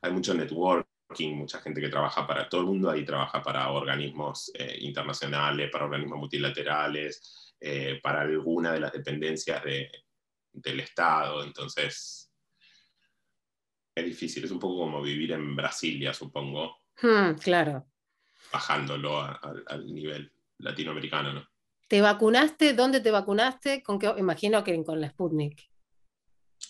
[0.00, 4.50] hay mucho networking, mucha gente que trabaja para todo el mundo, ahí trabaja para organismos
[4.54, 9.90] eh, internacionales, para organismos multilaterales, eh, para alguna de las dependencias de,
[10.52, 12.32] del Estado, entonces
[13.94, 16.82] es difícil, es un poco como vivir en Brasilia, supongo.
[17.00, 17.86] Hmm, claro.
[18.52, 21.46] Bajándolo al nivel latinoamericano, ¿no?
[21.88, 22.74] ¿Te vacunaste?
[22.74, 23.82] ¿Dónde te vacunaste?
[23.82, 24.12] ¿Con qué?
[24.18, 25.70] Imagino que con la Sputnik.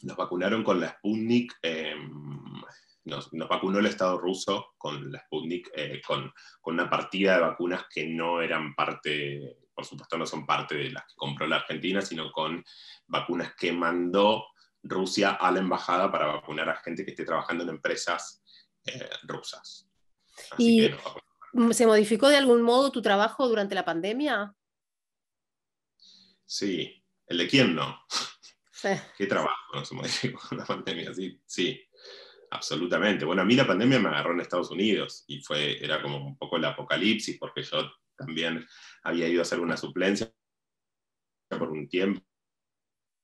[0.03, 1.55] Nos vacunaron con la Sputnik.
[1.63, 2.63] Em,
[3.05, 6.31] nos, vacunó el Estado ruso con la Sputnik, eh, con,
[6.65, 11.05] una partida de vacunas que no eran parte, por supuesto no son parte de las
[11.05, 12.63] que compró la Argentina, sino con
[13.07, 14.49] vacunas que mandó
[14.83, 18.43] Rusia a la embajada para vacunar a gente que esté trabajando en empresas
[18.85, 19.89] eh, rusas.
[20.59, 20.91] ¿Y
[21.73, 24.55] se modificó de algún modo tu trabajo durante la pandemia?
[26.45, 27.03] Sí.
[27.27, 28.01] ¿El de quién no?
[28.71, 28.89] Sí.
[29.17, 31.13] ¿Qué trabajo no se modificó con la pandemia?
[31.15, 31.81] Sí, sí,
[32.51, 33.25] absolutamente.
[33.25, 36.37] Bueno, a mí la pandemia me agarró en Estados Unidos y fue, era como un
[36.37, 38.67] poco el apocalipsis porque yo también
[39.03, 40.33] había ido a hacer una suplencia
[41.49, 42.23] por un tiempo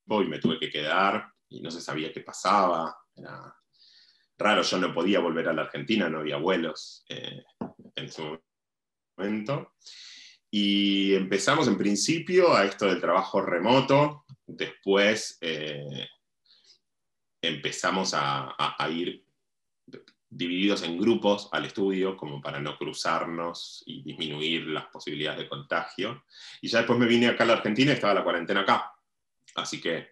[0.09, 2.97] y me tuve que quedar y no se sabía qué pasaba.
[3.15, 3.55] Era
[4.39, 7.45] raro, yo no podía volver a la Argentina, no había vuelos eh,
[7.97, 8.41] en ese
[9.17, 9.75] momento.
[10.51, 16.09] Y empezamos en principio a esto del trabajo remoto, después eh,
[17.41, 18.55] empezamos a,
[18.91, 19.25] ir
[20.29, 26.25] divididos en grupos al estudio, como para no cruzarnos y disminuir las posibilidades de contagio.
[26.61, 28.93] Y ya después me vine acá a la Argentina y estaba la cuarentena acá.
[29.55, 30.09] Así que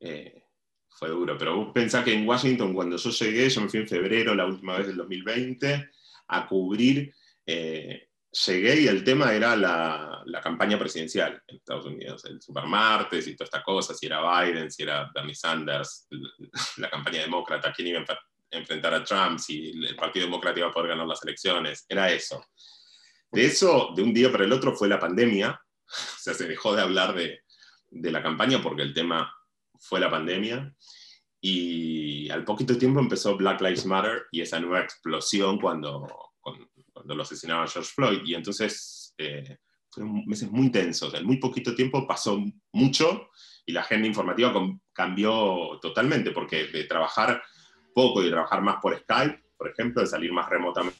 [0.00, 0.44] eh,
[0.88, 1.36] fue duro.
[1.38, 4.46] Pero vos pensás que en Washington, cuando yo llegué, yo me fui en febrero, la
[4.46, 5.90] última vez del 2020,
[6.28, 7.14] a cubrir
[7.46, 13.34] eh, llegué y el tema era la, campaña presidencial en Estados Unidos, el supermartes y
[13.34, 16.06] toda esta cosa, si era Biden, si era Bernie Sanders,
[16.76, 18.18] la campaña demócrata, quién iba a
[18.50, 22.44] enfrentar a Trump, si el Partido Demócrata iba a poder ganar las elecciones, era eso.
[23.30, 26.74] De eso, de un día para el otro, fue la pandemia, o sea, se dejó
[26.74, 27.40] de hablar de,
[27.90, 29.34] de la campaña porque el tema
[29.80, 30.72] fue la pandemia.
[31.40, 36.06] Y al poquito tiempo empezó Black Lives Matter y esa nueva explosión cuando
[36.98, 38.20] cuando lo asesinaba George Floyd.
[38.24, 39.58] Y entonces eh,
[39.90, 41.14] fueron meses muy tensos.
[41.14, 43.30] En muy poquito tiempo pasó mucho
[43.64, 44.52] y la agenda informativa
[44.92, 47.40] cambió totalmente, porque de trabajar
[47.94, 50.98] poco y de trabajar más por Skype, por ejemplo, de salir más remotamente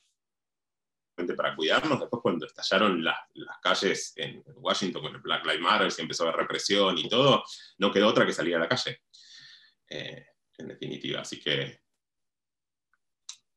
[1.37, 1.99] para cuidarnos.
[1.99, 3.19] Después cuando estallaron las,
[3.61, 7.43] calles en Washington con el Black Lives Matter y empezó la represión y todo,
[7.79, 9.03] no quedó otra que salir a la calle.
[9.91, 10.27] Eh,
[10.59, 11.81] en definitiva, así que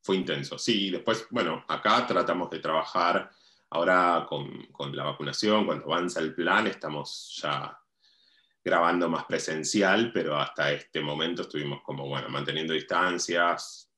[0.02, 0.58] fue intenso.
[0.58, 3.30] Sí, después, bueno, acá tratamos de trabajar
[3.70, 7.78] ahora con, con la vacunación, cuando avanza el plan, estamos ya
[8.64, 13.90] grabando más presencial, pero hasta este momento estuvimos como, bueno, manteniendo distancias,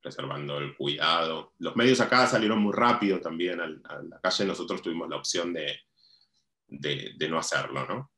[0.00, 1.54] preservando el cuidado.
[1.58, 3.66] Los medios acá salieron muy rápido también a,
[4.02, 5.80] la calle, nosotros tuvimos la opción de,
[6.66, 8.12] de, no hacerlo, ¿no?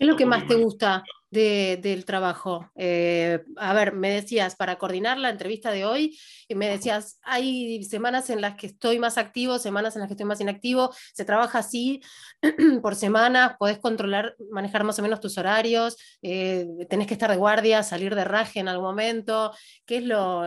[0.00, 2.70] ¿Qué es lo que más te gusta del trabajo?
[2.74, 7.84] Eh, a ver, me decías, para coordinar la entrevista de hoy, y me decías, hay
[7.84, 11.26] semanas en las que estoy más activo, semanas en las que estoy más inactivo, se
[11.26, 12.00] trabaja así
[12.80, 17.36] por semanas, podés controlar, manejar más o menos tus horarios, eh, tenés que estar de
[17.36, 19.52] guardia, salir de raje en algún momento,
[19.84, 20.44] ¿qué es lo,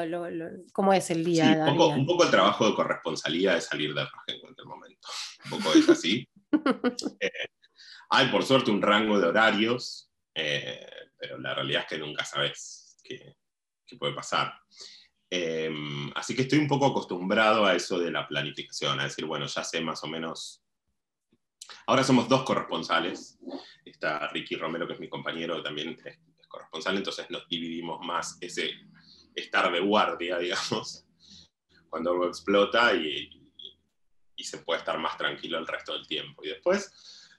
[0.71, 1.63] cómo es el día?
[1.69, 5.07] un, poco, un, poco, el trabajo de corresponsalía de salir de raje en cualquier momento,
[5.45, 6.27] un poco es así.
[7.19, 7.29] Eh,
[8.16, 10.86] hay por suerte un rango de horarios, eh,
[11.18, 13.36] pero la realidad es que nunca sabes qué,
[13.97, 14.53] puede pasar.
[15.30, 19.47] Em, así que estoy un poco acostumbrado a eso de la planificación, a decir, bueno,
[19.47, 20.64] ya sé más o menos.
[21.88, 23.39] Ahora somos dos corresponsales.
[23.84, 28.74] Está Ricky Romero, que es mi compañero, también es, corresponsal, entonces nos dividimos más ese
[29.34, 31.07] estar de guardia, digamos,
[31.89, 33.51] cuando algo explota y,
[34.36, 36.43] y se puede estar más tranquilo el resto del tiempo.
[36.43, 36.91] Y después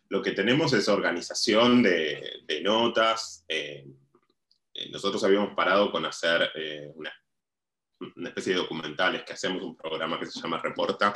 [0.09, 3.45] lo que tenemos es organización de, notas.
[3.49, 3.87] Eh,
[4.75, 7.13] eh, nosotros habíamos parado con hacer eh, una,
[8.29, 11.13] especie de documentales que hacemos, un programa que se llama Reporta,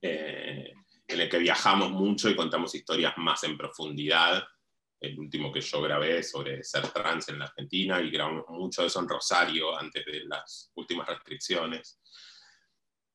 [0.00, 4.42] en el que viajamos mucho y contamos historias más en profundidad.
[5.00, 8.88] El último que yo grabé sobre ser trans en la Argentina y grabamos mucho de
[8.88, 12.00] eso en Rosario antes de las últimas restricciones.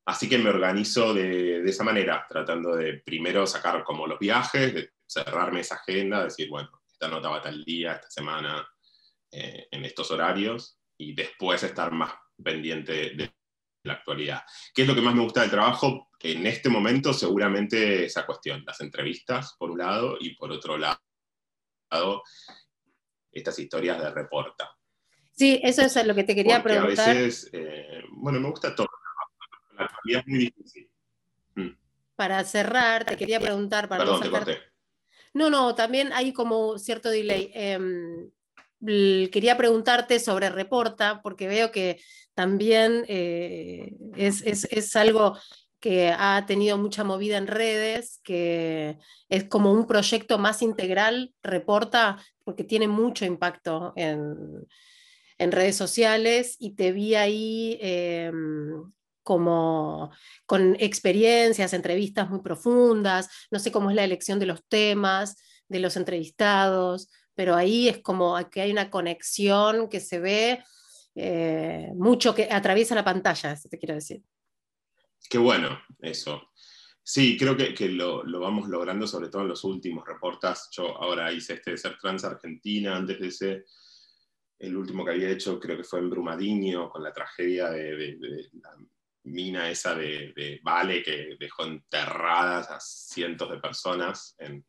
[0.08, 4.92] Así que me organizo de, esa manera, tratando de primero sacar como los viajes, de
[5.06, 8.66] cerrarme esa agenda, decir, bueno, esta nota va tal día, esta semana,
[9.30, 13.34] eh, en estos horarios, y después estar más pendiente de
[13.82, 14.44] la actualidad.
[14.74, 16.08] ¿Qué es lo que más me gusta del trabajo?
[16.20, 22.22] En este momento seguramente esa cuestión, las entrevistas, por un lado, y por otro lado,
[23.30, 24.74] estas historias de reporta.
[25.32, 27.10] Sí, eso es lo que te quería preguntar.
[27.10, 28.87] A veces, eh, bueno, me gusta todo
[29.78, 30.90] es muy difícil.
[31.54, 31.70] Mm.
[32.16, 33.88] Para cerrar, te quería preguntar.
[33.88, 34.58] Para Perdón, te corté.
[35.34, 37.50] No, no, también hay como cierto delay.
[37.54, 38.30] Em,
[39.30, 42.00] quería preguntarte sobre Reporta, porque veo que
[42.34, 45.36] también eh, es, algo
[45.80, 48.98] que ha tenido mucha movida en redes, que
[49.28, 54.66] es como un proyecto más integral, Reporta, porque tiene mucho impacto en,
[55.38, 58.90] redes sociales y te vi ahí em,
[59.28, 60.10] como
[60.46, 65.36] con experiencias, entrevistas muy profundas, no sé cómo es la elección de los temas,
[65.68, 70.64] de los entrevistados, pero ahí es como que hay una conexión que se ve
[71.14, 74.22] eh, mucho que atraviesa la pantalla, eso te quiero decir.
[75.28, 76.48] Qué bueno eso.
[77.02, 80.70] Sí, creo que, lo, vamos logrando, sobre todo en los últimos reportas.
[80.72, 83.64] Yo ahora hice este de Ser Trans Argentina, antes de ese,
[84.58, 88.16] el último que había hecho creo que fue en Brumadinho, con la tragedia de,
[88.62, 88.70] la
[89.24, 94.64] mina esa de, Vale que dejó enterradas a cientos de personas en,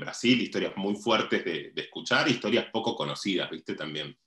[0.00, 3.74] Brasil, historias muy fuertes de, escuchar, historias poco conocidas, ¿viste?
[3.76, 4.18] También.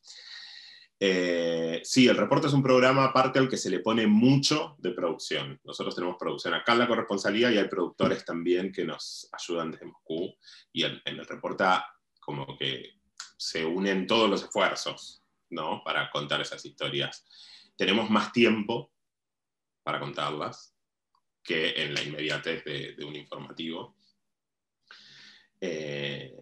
[0.97, 4.91] Eh, sí, el reporte es un programa aparte al que se le pone mucho de
[4.91, 5.59] producción.
[5.65, 9.85] Nosotros tenemos producción acá en la corresponsalía y hay productores también que nos ayudan desde
[9.85, 10.33] Moscú
[10.71, 11.65] y en, en el reporte
[12.19, 12.99] como que
[13.35, 15.81] se unen todos los esfuerzos, ¿no?
[15.83, 17.25] Para contar esas historias.
[17.75, 18.91] Tenemos más tiempo
[19.83, 20.75] para contarlas
[21.43, 23.97] que en la inmediatez de, un informativo.
[25.59, 26.35] Eh,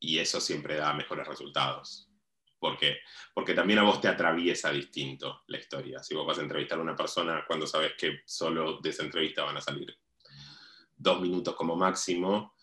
[0.00, 2.10] y eso siempre da mejores resultados.
[2.58, 2.98] ¿Por qué?
[3.34, 6.02] Porque también a vos te atraviesa distinto la historia.
[6.02, 9.44] Si vos vas a entrevistar a una persona cuando sabes que solo de esa entrevista
[9.44, 9.94] van a salir
[10.96, 12.54] dos minutos como máximo,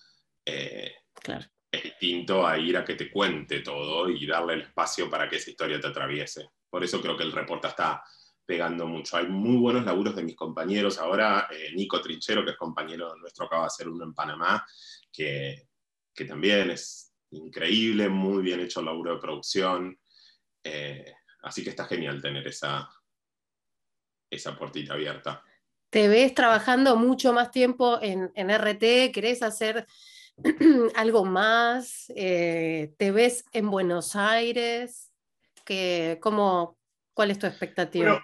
[0.44, 0.96] eh,
[1.72, 5.36] es distinto a ir a que te cuente todo y darle el espacio para que
[5.36, 6.50] esa historia te atraviese.
[6.70, 8.04] Por eso creo que el reporte está
[8.52, 9.16] pegando mucho.
[9.16, 11.00] Hay muy buenos laburos de mis compañeros.
[11.00, 14.68] Ahora, eh, Nico Trinchero, que es compañero nuestro, acaba de hacer uno en Panamá,
[15.10, 15.70] que,
[16.28, 19.98] también es increíble, muy bien hecho el laburo de producción.
[20.62, 22.90] Eh, así que está genial tener esa,
[24.30, 25.42] esa puertita abierta.
[25.90, 29.14] ¿Te ves trabajando mucho más tiempo en, RT?
[29.14, 29.88] ¿Querés hacer
[30.96, 32.12] algo más?
[32.18, 35.10] Eh, ¿Te ves en Buenos Aires?
[35.64, 36.78] ¿Qué, cómo,
[37.14, 38.22] ¿Cuál es tu expectativa?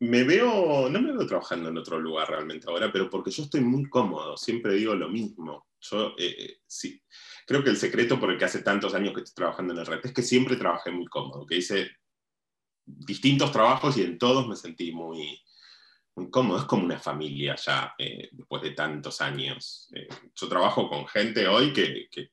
[0.00, 3.60] Me veo, no me veo trabajando en otro lugar realmente ahora, pero porque yo estoy
[3.60, 5.66] muy cómodo, siempre digo lo mismo.
[5.80, 7.02] Yo eh, sí,
[7.46, 9.86] creo que el secreto por el que hace tantos años que estoy trabajando en el
[9.86, 11.90] red es que siempre trabajé muy cómodo, que hice
[12.84, 15.40] distintos trabajos y en todos me sentí muy,
[16.14, 16.58] muy cómodo.
[16.58, 19.88] Es como una familia ya, eh, después de tantos años.
[19.94, 22.30] Eh, yo trabajo con gente hoy que, que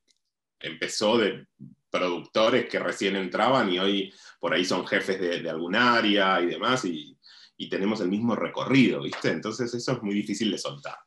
[0.60, 1.48] empezó de
[1.90, 6.48] productores que recién entraban y hoy por ahí son jefes de, de algún área y
[6.48, 7.16] demás, y,
[7.64, 9.30] y, tenemos el mismo recorrido, ¿viste?
[9.30, 10.98] Entonces eso es muy difícil de soltar,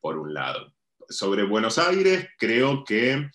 [0.00, 0.72] por un lado.
[1.08, 3.30] Sobre Buenos Aires, creo que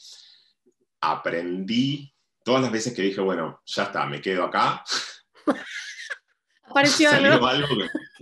[1.02, 2.14] aprendí
[2.44, 4.84] todas las veces que dije, bueno, ya está, me quedo acá.
[6.64, 7.46] Apareció algo.
[7.46, 7.68] algo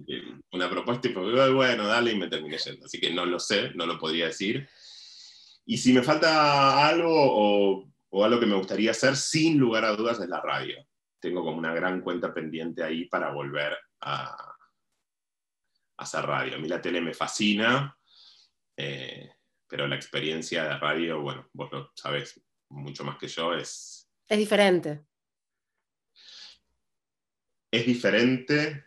[0.05, 0.21] que,
[0.51, 2.85] una propuesta y fue, bueno, dale, y me terminé yendo.
[2.85, 4.67] Así que no lo sé, no lo podría decir.
[5.65, 9.95] Y si me falta algo o, o algo que me gustaría hacer, sin lugar a
[9.95, 10.77] dudas, es la radio.
[11.19, 13.75] Tengo como una gran cuenta pendiente ahí para volver
[14.05, 14.55] a,
[15.97, 16.55] a hacer radio.
[16.55, 17.97] A mí la tele me fascina,
[18.77, 19.31] eh,
[19.67, 24.09] pero la experiencia de radio, bueno, vos lo sabés mucho más que yo, es...
[24.27, 25.05] Es diferente.
[27.71, 28.85] Es diferente,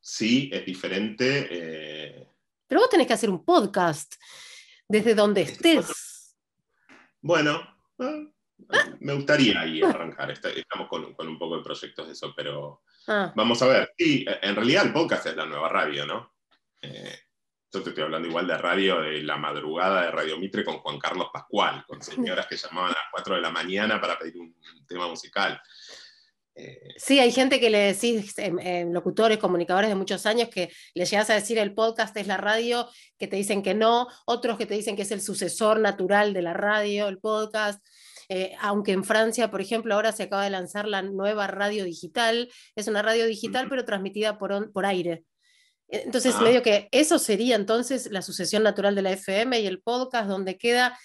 [0.00, 1.48] sí, es diferente.
[1.50, 2.28] Eh...
[2.66, 4.14] Pero vos tenés que hacer un podcast
[4.88, 6.36] desde donde estés.
[7.20, 7.60] Bueno,
[7.98, 8.32] eh,
[9.00, 10.30] me gustaría ahí arrancar.
[10.30, 13.32] Estamos con, con, un poco de proyectos de eso, pero ah.
[13.34, 13.94] vamos a ver.
[13.96, 16.34] Sí, en realidad el podcast es la nueva radio, ¿no?
[16.82, 17.18] Eh,
[17.72, 20.98] yo te estoy hablando igual de radio de la madrugada de Radio Mitre con Juan
[20.98, 24.54] Carlos Pascual, con señoras que llamaban a las 4 de la mañana para pedir un
[24.86, 25.60] tema musical.
[26.58, 31.04] Eh, sí, hay gente que le decís, eh, locutores, comunicadores de muchos años, que le
[31.04, 32.88] llegas a decir el podcast es la radio,
[33.18, 36.40] que te dicen que no, otros que te dicen que es el sucesor natural de
[36.40, 37.86] la radio, el podcast.
[38.28, 42.50] Eh, aunque en Francia, por ejemplo, ahora se acaba de lanzar la nueva radio digital,
[42.74, 45.24] es una radio digital, pero transmitida por, por aire.
[45.88, 46.42] Entonces, ah.
[46.42, 50.58] medio que eso sería entonces la sucesión natural de la FM y el podcast, donde
[50.58, 50.98] queda,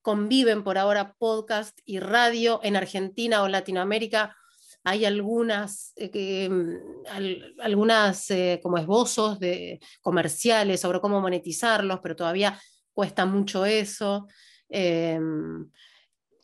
[0.00, 4.36] conviven por ahora podcast y radio en Argentina o Latinoamérica
[4.84, 12.60] hay algunas, eh, mm, algunas eh, como esbozos de comerciales sobre cómo monetizarlos, pero todavía
[12.92, 14.26] cuesta mucho eso.
[14.68, 15.20] Eh,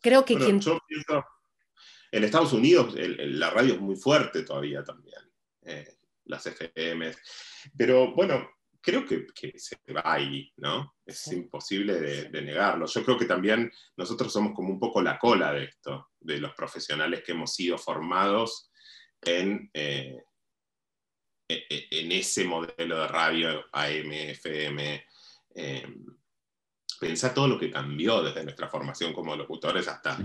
[0.00, 0.80] creo que bueno, quien...
[0.86, 1.24] pienso,
[2.10, 5.20] en Estados Unidos el, el, la radio es muy fuerte todavía también,
[6.24, 7.12] las FM,
[7.76, 8.48] pero bueno,
[8.80, 10.94] creo que, que, se va ahí, ¿no?
[11.04, 11.36] Es sí.
[11.36, 12.86] imposible de, de, negarlo.
[12.86, 16.54] Yo creo que también nosotros somos como un poco la cola de esto, de los
[16.54, 18.70] profesionales que hemos sido formados
[19.20, 20.16] en, eh,
[21.48, 25.06] e, e, en ese modelo de radio AM, FM.
[25.54, 25.94] Eh,
[26.98, 30.18] pensá todo lo que cambió desde nuestra formación como locutores hasta,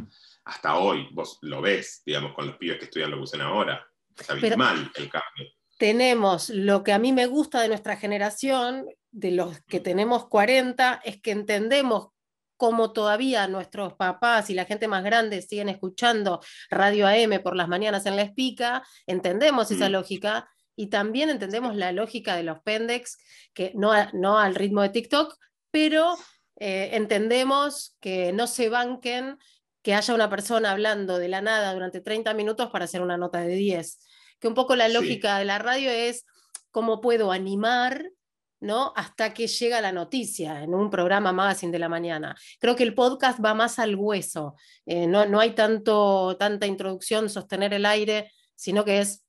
[0.46, 1.08] hasta hoy.
[1.12, 3.86] Vos lo ves, digamos, con los pibes que estudian locución ahora.
[4.18, 5.48] Es abismal el cambio
[5.84, 11.02] tenemos lo que a mí me gusta de nuestra generación, de los que tenemos 40,
[11.04, 12.08] es que entendemos
[12.56, 17.68] cómo todavía nuestros papás y la gente más grande siguen escuchando radio AM por las
[17.68, 19.92] mañanas en la espica, entendemos esa mm.
[19.92, 23.18] lógica y también entendemos la lógica de los pendex,
[23.54, 25.36] que no, no al ritmo de TikTok,
[25.70, 26.16] pero
[26.58, 29.38] eh, entendemos que no se banquen
[29.82, 33.42] que haya una persona hablando de la nada durante 30 minutos para hacer una nota
[33.42, 34.00] de 10
[34.40, 35.40] que un poco la lógica sí.
[35.40, 36.26] de la radio es
[36.70, 38.12] cómo puedo animar
[38.60, 38.92] ¿no?
[38.96, 42.36] hasta que llega la noticia en un programa magazine de la mañana.
[42.60, 47.30] Creo que el podcast va más al hueso, eh, no, no, hay tanto, tanta introducción,
[47.30, 49.26] sostener el aire, sino que es,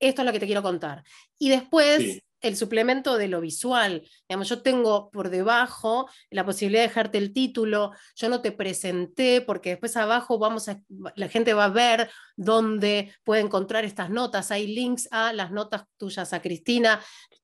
[0.00, 1.02] esto es lo que te quiero contar.
[1.38, 1.98] Y después...
[1.98, 4.02] Sí el suplemento de lo visual.
[4.28, 9.40] Digamos, yo tengo por debajo la posibilidad de dejarte el título, yo no te presenté
[9.40, 10.80] porque después abajo vamos a,
[11.16, 14.50] la gente va a ver dónde puede encontrar estas notas.
[14.50, 17.00] Hay links a las notas tuyas a Cristina,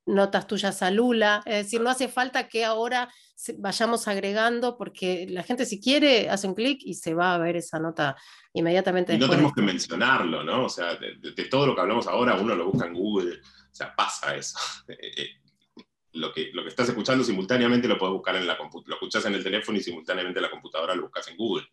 [0.06, 1.42] notas tuyas a Lula.
[1.44, 3.12] Es decir, no hace falta que ahora
[3.58, 7.56] vayamos agregando porque la gente si quiere hace un clic y se va a ver
[7.56, 8.14] esa nota
[8.52, 9.14] inmediatamente.
[9.14, 10.66] Y no tenemos que mencionarlo, ¿no?
[10.66, 13.40] O sea, de, de, de todo lo que hablamos ahora, uno lo busca en Google
[13.74, 14.56] o sea, pasa eso.
[14.88, 15.30] Eh, eh,
[16.12, 19.26] lo que, lo que estás escuchando simultáneamente lo puedes buscar en la computadora, lo escuchas
[19.26, 21.66] en el teléfono y simultáneamente en la computadora lo buscas en Google.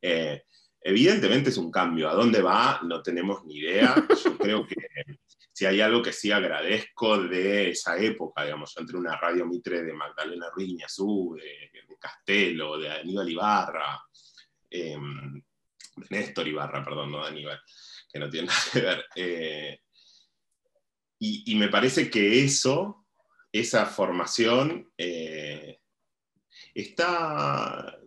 [0.00, 0.44] Eh,
[0.80, 2.08] evidentemente es un cambio.
[2.08, 2.80] ¿A dónde va?
[2.84, 3.94] No tenemos ni idea.
[4.24, 4.76] Yo creo que
[5.52, 9.44] si hay algo que sí agradezco de esa época, digamos, yo entré en una radio
[9.44, 14.00] mitre de Magdalena Ruiz Iñazú, de, de Castelo, de Aníbal Ibarra,
[14.70, 14.96] eh,
[15.96, 17.60] de Néstor Ibarra, perdón, no de Aníbal,
[18.10, 19.04] que no tiene nada que ver.
[19.16, 19.80] Eh,
[21.18, 23.06] y, y, me parece que eso,
[23.52, 25.80] esa formación, eh,
[26.74, 27.98] está,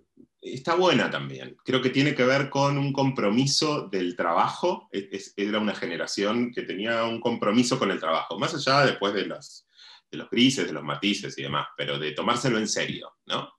[0.41, 1.57] está buena también.
[1.64, 4.89] Creo que tiene que ver con un compromiso del trabajo.
[4.91, 9.68] era una generación que tenía un compromiso con el trabajo, más allá después de los,
[10.12, 13.53] de los grises, de los matices y demás, pero de tomárselo en serio, ¿no?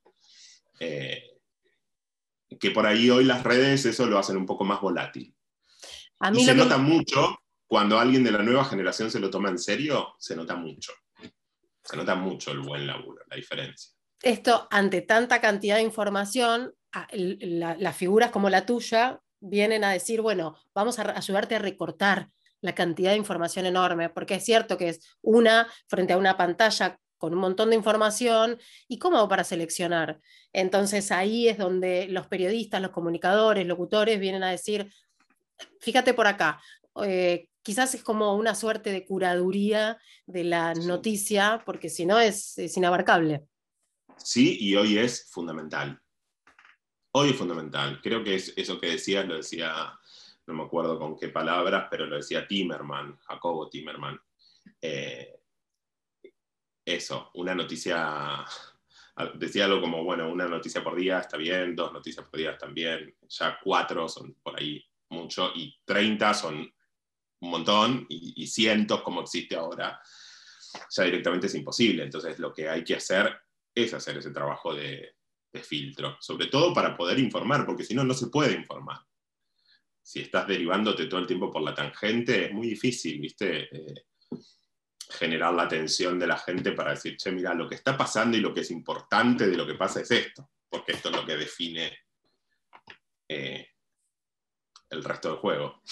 [0.79, 1.23] Eh,
[2.59, 5.35] que por ahí hoy las redes eso lo hacen un poco más volátil.
[6.21, 7.39] A mí y se nota mucho
[7.71, 10.93] cuando alguien de la nueva generación se lo toma en serio, se nota mucho.
[11.85, 13.93] Se nota mucho el buen laburo, la diferencia.
[14.21, 16.75] Esto, ante tanta cantidad de información,
[17.13, 22.29] las figuras como la tuya vienen a decir, bueno, vamos a ayudarte a recortar
[22.61, 26.99] la cantidad de información enorme, porque es cierto que es una frente a una pantalla
[27.19, 28.59] con un montón de información
[28.89, 30.19] y cómo para seleccionar.
[30.53, 34.93] Entonces ahí es donde los periodistas, los comunicadores, locutores vienen a decir,
[35.79, 36.61] fíjate por acá,
[37.05, 42.57] eh, quizás es como una suerte de curaduría de la noticia, porque si no es,
[42.77, 43.45] inabarcable.
[44.17, 46.01] Sí, y hoy es fundamental.
[47.13, 48.01] Hoy es fundamental.
[48.03, 49.99] Creo que es eso que decías, lo decía,
[50.47, 54.19] no me acuerdo con qué palabras, pero lo decía Timerman, Jacobo Timerman.
[54.81, 55.41] Eh,
[56.85, 58.45] eso, una noticia,
[59.35, 62.75] decía algo como, bueno, una noticia por día está bien, dos noticias por día están
[62.75, 66.73] bien, ya cuatro son por ahí mucho, y 30 son
[67.41, 70.01] un montón, y, cientos como existe ahora,
[70.91, 72.05] ya directamente es imposible.
[72.05, 73.41] Entonces lo que hay que hacer
[73.75, 75.15] es hacer ese trabajo de,
[75.65, 78.99] filtro, sobre todo para poder informar, porque si no, no se puede informar.
[80.01, 83.63] Si estás derivándote todo el tiempo por la tangente, es muy difícil, ¿viste?
[83.63, 84.07] Eh,
[85.09, 88.41] generar la atención de la gente para decir, che, mira, lo que está pasando y
[88.41, 91.37] lo que es importante de lo que pasa es esto, porque esto es lo que
[91.37, 91.99] define
[93.29, 93.67] eh,
[94.91, 95.83] el resto del juego.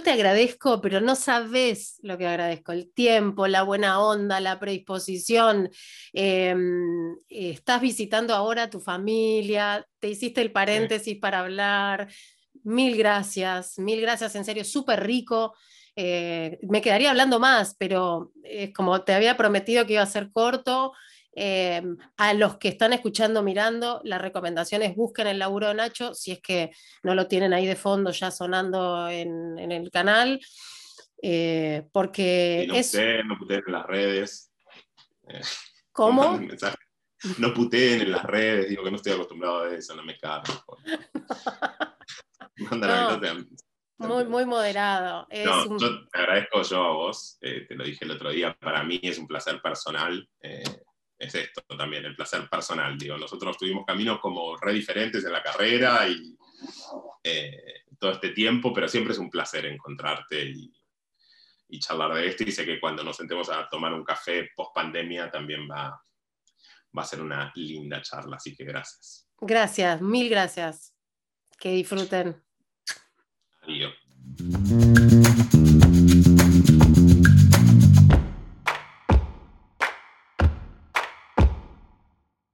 [0.00, 5.70] Te agradezco, pero no sabes lo que agradezco, el tiempo, la buena onda, la predisposición.
[6.14, 12.08] Em, estás visitando ahora a tu familia, te hiciste el paréntesis para hablar.
[12.62, 15.54] Mil gracias, mil gracias, en serio, súper rico.
[15.96, 20.32] Eh, me quedaría hablando más, pero es como te había prometido que iba a ser
[20.32, 20.92] corto.
[21.36, 21.82] Eh,
[22.16, 26.30] a los que están escuchando, mirando, la recomendación es busquen el laburo de Nacho, si
[26.30, 26.70] es que
[27.02, 30.40] no lo tienen ahí de fondo ya sonando en, el canal,
[31.20, 32.96] eh, porque no es...
[33.24, 34.52] no puteen en las redes.
[35.92, 36.40] ¿Cómo?
[37.38, 40.42] No puteen en las redes, digo que no estoy acostumbrado a eso, no me cago.
[43.96, 45.26] Muy, muy moderado.
[45.44, 48.82] no, yo te agradezco yo a vos, eh, te lo dije el otro día, para
[48.82, 50.62] mí es un placer personal, eh,
[51.18, 55.42] es esto también, el placer personal, digo, nosotros tuvimos caminos como re diferentes en la
[55.42, 56.36] carrera y
[57.22, 60.72] eh, todo este tiempo, pero siempre es un placer encontrarte y,
[61.68, 64.74] y, charlar de esto y sé que cuando nos sentemos a tomar un café post
[64.74, 66.02] pandemia también va,
[66.96, 69.28] va a ser una linda charla, así que gracias.
[69.40, 70.94] Gracias, mil gracias.
[71.58, 72.42] Que disfruten.
[73.62, 73.94] Adiós.